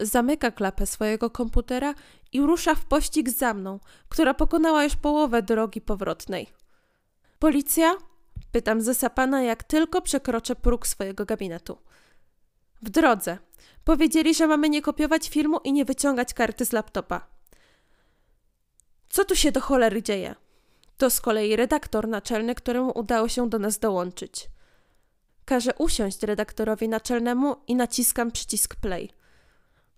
Zamyka 0.00 0.50
klapę 0.50 0.86
swojego 0.86 1.30
komputera 1.30 1.94
i 2.32 2.40
rusza 2.40 2.74
w 2.74 2.84
pościg 2.84 3.30
za 3.30 3.54
mną, 3.54 3.80
która 4.08 4.34
pokonała 4.34 4.84
już 4.84 4.96
połowę 4.96 5.42
drogi 5.42 5.80
powrotnej. 5.80 6.46
Policja? 7.38 7.94
Pytam 8.52 8.80
zasapana, 8.80 9.42
jak 9.42 9.64
tylko 9.64 10.02
przekroczę 10.02 10.56
próg 10.56 10.86
swojego 10.86 11.24
gabinetu. 11.24 11.78
W 12.82 12.90
drodze. 12.90 13.38
Powiedzieli, 13.84 14.34
że 14.34 14.46
mamy 14.46 14.68
nie 14.68 14.82
kopiować 14.82 15.28
filmu 15.28 15.58
i 15.64 15.72
nie 15.72 15.84
wyciągać 15.84 16.34
karty 16.34 16.64
z 16.64 16.72
laptopa. 16.72 17.26
Co 19.08 19.24
tu 19.24 19.36
się 19.36 19.52
do 19.52 19.60
cholery 19.60 20.02
dzieje? 20.02 20.43
To 20.98 21.10
z 21.10 21.20
kolei 21.20 21.56
redaktor 21.56 22.08
naczelny, 22.08 22.54
któremu 22.54 22.98
udało 22.98 23.28
się 23.28 23.48
do 23.48 23.58
nas 23.58 23.78
dołączyć. 23.78 24.48
Każę 25.44 25.74
usiąść 25.78 26.22
redaktorowi 26.22 26.88
naczelnemu 26.88 27.56
i 27.66 27.74
naciskam 27.74 28.30
przycisk 28.30 28.74
play. 28.74 29.10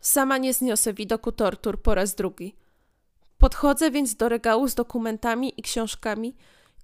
Sama 0.01 0.39
nie 0.39 0.55
zniosę 0.55 0.93
widoku 0.93 1.33
tortur 1.33 1.83
po 1.83 1.95
raz 1.95 2.15
drugi. 2.15 2.57
Podchodzę 3.39 3.91
więc 3.91 4.17
do 4.17 4.29
regału 4.29 4.69
z 4.69 4.75
dokumentami 4.75 5.53
i 5.57 5.63
książkami 5.63 6.37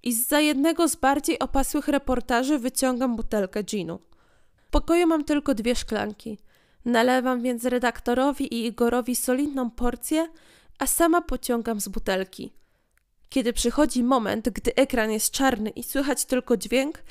i 0.03 0.13
za 0.13 0.41
jednego 0.41 0.89
z 0.89 0.97
bardziej 0.97 1.39
opasłych 1.39 1.89
reportaży 1.89 2.59
wyciągam 2.59 3.17
butelkę 3.17 3.63
ginu. 3.63 3.99
W 4.57 4.71
pokoju 4.71 5.07
mam 5.07 5.25
tylko 5.25 5.55
dwie 5.55 5.77
szklanki. 5.77 6.39
Nalewam 6.85 7.43
więc 7.43 7.65
redaktorowi 7.65 8.55
i 8.55 8.67
Igorowi 8.67 9.17
solidną 9.17 9.71
porcję, 9.71 10.29
a 10.79 10.87
sama 10.87 11.23
pociągam 11.23 11.81
z 11.81 11.89
butelki. 11.89 12.53
Kiedy 13.33 13.53
przychodzi 13.53 14.05
moment, 14.05 14.49
gdy 14.49 14.75
ekran 14.75 15.11
jest 15.11 15.31
czarny 15.31 15.71
i 15.71 15.83
słychać 15.83 16.25
tylko 16.25 16.57
dźwięk, 16.57 17.03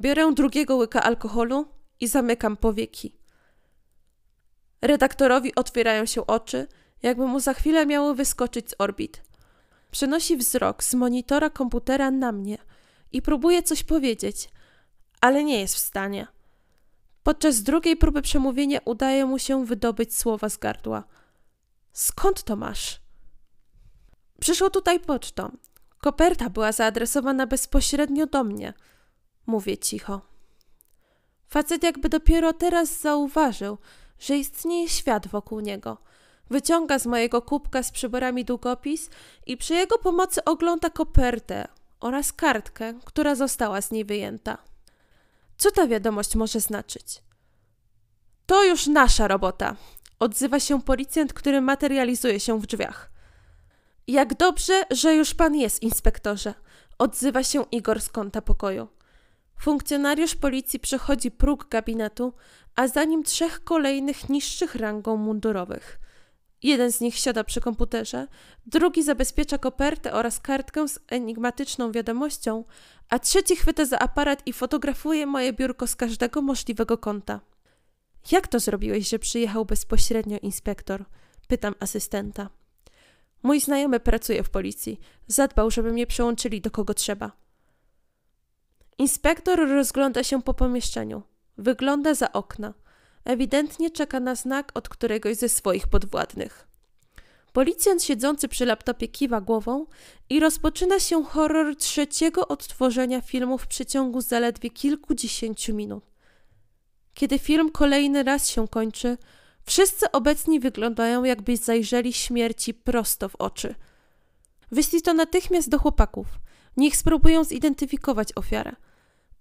biorę 0.00 0.32
drugiego 0.34 0.76
łyka 0.76 1.02
alkoholu 1.02 1.66
i 2.00 2.08
zamykam 2.08 2.56
powieki. 2.56 3.18
Redaktorowi 4.82 5.54
otwierają 5.54 6.06
się 6.06 6.26
oczy, 6.26 6.66
jakby 7.02 7.26
mu 7.26 7.40
za 7.40 7.54
chwilę 7.54 7.86
miało 7.86 8.14
wyskoczyć 8.14 8.70
z 8.70 8.74
orbit. 8.78 9.22
Przenosi 9.90 10.36
wzrok 10.36 10.84
z 10.84 10.94
monitora 10.94 11.50
komputera 11.50 12.10
na 12.10 12.32
mnie 12.32 12.58
i 13.12 13.22
próbuje 13.22 13.62
coś 13.62 13.82
powiedzieć, 13.82 14.48
ale 15.20 15.44
nie 15.44 15.60
jest 15.60 15.74
w 15.74 15.78
stanie. 15.78 16.26
Podczas 17.22 17.62
drugiej 17.62 17.96
próby 17.96 18.22
przemówienia 18.22 18.78
udaje 18.84 19.26
mu 19.26 19.38
się 19.38 19.64
wydobyć 19.64 20.16
słowa 20.16 20.48
z 20.48 20.56
gardła. 20.56 21.04
Skąd 21.92 22.42
to 22.42 22.56
masz? 22.56 23.00
Przyszło 24.40 24.70
tutaj 24.70 25.00
pocztą. 25.00 25.56
Koperta 26.00 26.50
była 26.50 26.72
zaadresowana 26.72 27.46
bezpośrednio 27.46 28.26
do 28.26 28.44
mnie. 28.44 28.72
Mówię 29.46 29.78
cicho. 29.78 30.20
Facet 31.46 31.82
jakby 31.82 32.08
dopiero 32.08 32.52
teraz 32.52 33.00
zauważył, 33.00 33.78
że 34.18 34.36
istnieje 34.36 34.88
świat 34.88 35.28
wokół 35.28 35.60
niego. 35.60 35.98
Wyciąga 36.50 36.98
z 36.98 37.06
mojego 37.06 37.42
kubka 37.42 37.82
z 37.82 37.90
przyborami 37.90 38.44
długopis 38.44 39.10
i 39.46 39.56
przy 39.56 39.74
jego 39.74 39.98
pomocy 39.98 40.44
ogląda 40.44 40.90
kopertę 40.90 41.68
oraz 42.00 42.32
kartkę, 42.32 42.94
która 43.04 43.34
została 43.34 43.80
z 43.80 43.90
niej 43.90 44.04
wyjęta. 44.04 44.58
Co 45.56 45.70
ta 45.70 45.86
wiadomość 45.86 46.36
może 46.36 46.60
znaczyć? 46.60 47.22
To 48.46 48.64
już 48.64 48.86
nasza 48.86 49.28
robota, 49.28 49.76
odzywa 50.18 50.60
się 50.60 50.82
policjant, 50.82 51.32
który 51.32 51.60
materializuje 51.60 52.40
się 52.40 52.60
w 52.60 52.66
drzwiach. 52.66 53.10
Jak 54.08 54.34
dobrze, 54.36 54.82
że 54.90 55.14
już 55.14 55.34
pan 55.34 55.54
jest, 55.54 55.82
inspektorze, 55.82 56.54
odzywa 56.98 57.42
się 57.42 57.64
Igor 57.72 58.00
z 58.00 58.08
kąta 58.08 58.42
pokoju. 58.42 58.88
Funkcjonariusz 59.60 60.34
policji 60.34 60.80
przechodzi 60.80 61.30
próg 61.30 61.68
gabinetu, 61.68 62.32
a 62.76 62.88
za 62.88 63.04
nim 63.04 63.22
trzech 63.22 63.64
kolejnych 63.64 64.28
niższych 64.28 64.74
rangą 64.74 65.16
mundurowych. 65.16 65.98
Jeden 66.62 66.92
z 66.92 67.00
nich 67.00 67.16
siada 67.18 67.44
przy 67.44 67.60
komputerze, 67.60 68.26
drugi 68.66 69.02
zabezpiecza 69.02 69.58
kopertę 69.58 70.12
oraz 70.12 70.40
kartkę 70.40 70.88
z 70.88 70.98
enigmatyczną 71.08 71.92
wiadomością, 71.92 72.64
a 73.08 73.18
trzeci 73.18 73.56
chwyta 73.56 73.84
za 73.84 73.98
aparat 73.98 74.42
i 74.46 74.52
fotografuje 74.52 75.26
moje 75.26 75.52
biurko 75.52 75.86
z 75.86 75.96
każdego 75.96 76.42
możliwego 76.42 76.98
kąta. 76.98 77.40
Jak 78.30 78.48
to 78.48 78.60
zrobiłeś, 78.60 79.08
że 79.08 79.18
przyjechał 79.18 79.64
bezpośrednio 79.64 80.38
inspektor? 80.42 81.04
Pytam 81.48 81.74
asystenta. 81.80 82.57
Mój 83.42 83.60
znajomy 83.60 84.00
pracuje 84.00 84.42
w 84.42 84.50
policji. 84.50 85.00
Zadbał, 85.26 85.70
żeby 85.70 85.92
mnie 85.92 86.06
przełączyli 86.06 86.60
do 86.60 86.70
kogo 86.70 86.94
trzeba. 86.94 87.32
Inspektor 88.98 89.68
rozgląda 89.68 90.24
się 90.24 90.42
po 90.42 90.54
pomieszczeniu. 90.54 91.22
Wygląda 91.58 92.14
za 92.14 92.32
okna. 92.32 92.74
Ewidentnie 93.24 93.90
czeka 93.90 94.20
na 94.20 94.34
znak 94.34 94.72
od 94.74 94.88
któregoś 94.88 95.36
ze 95.36 95.48
swoich 95.48 95.86
podwładnych. 95.86 96.68
Policjant 97.52 98.02
siedzący 98.02 98.48
przy 98.48 98.66
laptopie 98.66 99.08
kiwa 99.08 99.40
głową 99.40 99.86
i 100.30 100.40
rozpoczyna 100.40 101.00
się 101.00 101.24
horror 101.24 101.76
trzeciego 101.76 102.48
odtworzenia 102.48 103.20
filmu 103.20 103.58
w 103.58 103.66
przeciągu 103.66 104.20
zaledwie 104.20 104.70
kilkudziesięciu 104.70 105.74
minut. 105.74 106.04
Kiedy 107.14 107.38
film 107.38 107.70
kolejny 107.70 108.22
raz 108.22 108.48
się 108.48 108.68
kończy, 108.68 109.16
wszyscy 109.68 110.10
obecni 110.12 110.60
wyglądają, 110.60 111.24
jakby 111.24 111.56
zajrzeli 111.56 112.12
śmierci 112.12 112.74
prosto 112.74 113.28
w 113.28 113.36
oczy. 113.36 113.74
Wyślij 114.70 115.02
to 115.02 115.14
natychmiast 115.14 115.68
do 115.68 115.78
chłopaków. 115.78 116.26
Niech 116.76 116.96
spróbują 116.96 117.44
zidentyfikować 117.44 118.28
ofiarę. 118.36 118.72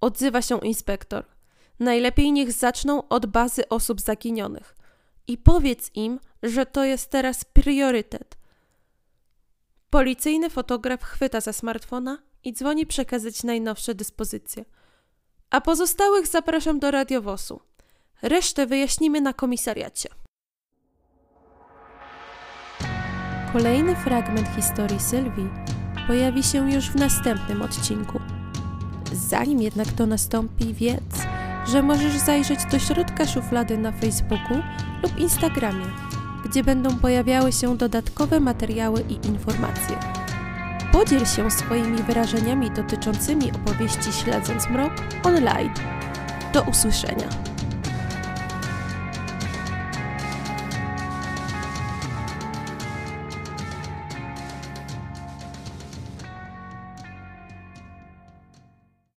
Odzywa 0.02 0.42
się 0.42 0.60
inspektor. 0.60 1.26
Najlepiej 1.80 2.32
niech 2.32 2.52
zaczną 2.52 3.08
od 3.08 3.26
bazy 3.26 3.70
osób 3.70 4.02
zaginionych. 4.02 4.76
I 5.28 5.38
powiedz 5.38 5.92
im, 5.94 6.20
że 6.44 6.66
to 6.66 6.84
jest 6.84 7.10
teraz 7.10 7.46
priorytet. 7.46 8.38
Policyjny 9.90 10.50
fotograf 10.50 11.04
chwyta 11.04 11.42
za 11.42 11.54
smartfona 11.54 12.18
i 12.44 12.54
dzwoni 12.54 12.86
przekazać 12.86 13.44
najnowsze 13.44 13.96
dyspozycje. 13.96 14.66
A 15.50 15.62
pozostałych 15.62 16.28
zapraszam 16.28 16.80
do 16.80 16.92
radiowosu. 16.92 17.67
Resztę 18.22 18.68
wyjaśnimy 18.68 19.22
na 19.22 19.34
komisariacie. 19.34 20.10
Kolejny 23.54 23.96
fragment 23.96 24.48
historii 24.56 25.00
Sylwii 25.00 25.50
pojawi 26.08 26.44
się 26.44 26.72
już 26.72 26.90
w 26.90 26.96
następnym 26.96 27.62
odcinku. 27.62 28.20
Zanim 29.14 29.62
jednak 29.62 29.88
to 29.88 30.06
nastąpi, 30.06 30.74
wiedz, 30.74 31.26
że 31.68 31.82
możesz 31.84 32.18
zajrzeć 32.18 32.60
do 32.72 32.80
środka 32.80 33.26
szuflady 33.26 33.78
na 33.78 33.92
Facebooku 33.92 34.58
lub 35.04 35.18
Instagramie, 35.18 35.86
gdzie 36.46 36.64
będą 36.64 37.00
pojawiały 37.00 37.52
się 37.52 37.78
dodatkowe 37.78 38.40
materiały 38.40 39.06
i 39.10 39.28
informacje. 39.28 40.00
Podziel 40.92 41.26
się 41.26 41.52
swoimi 41.52 42.04
wyrażeniami 42.04 42.72
dotyczącymi 42.72 43.52
opowieści 43.52 44.14
Śledząc 44.14 44.70
Mrok 44.70 44.94
online. 45.24 45.74
Do 46.54 46.62
usłyszenia. 46.62 47.57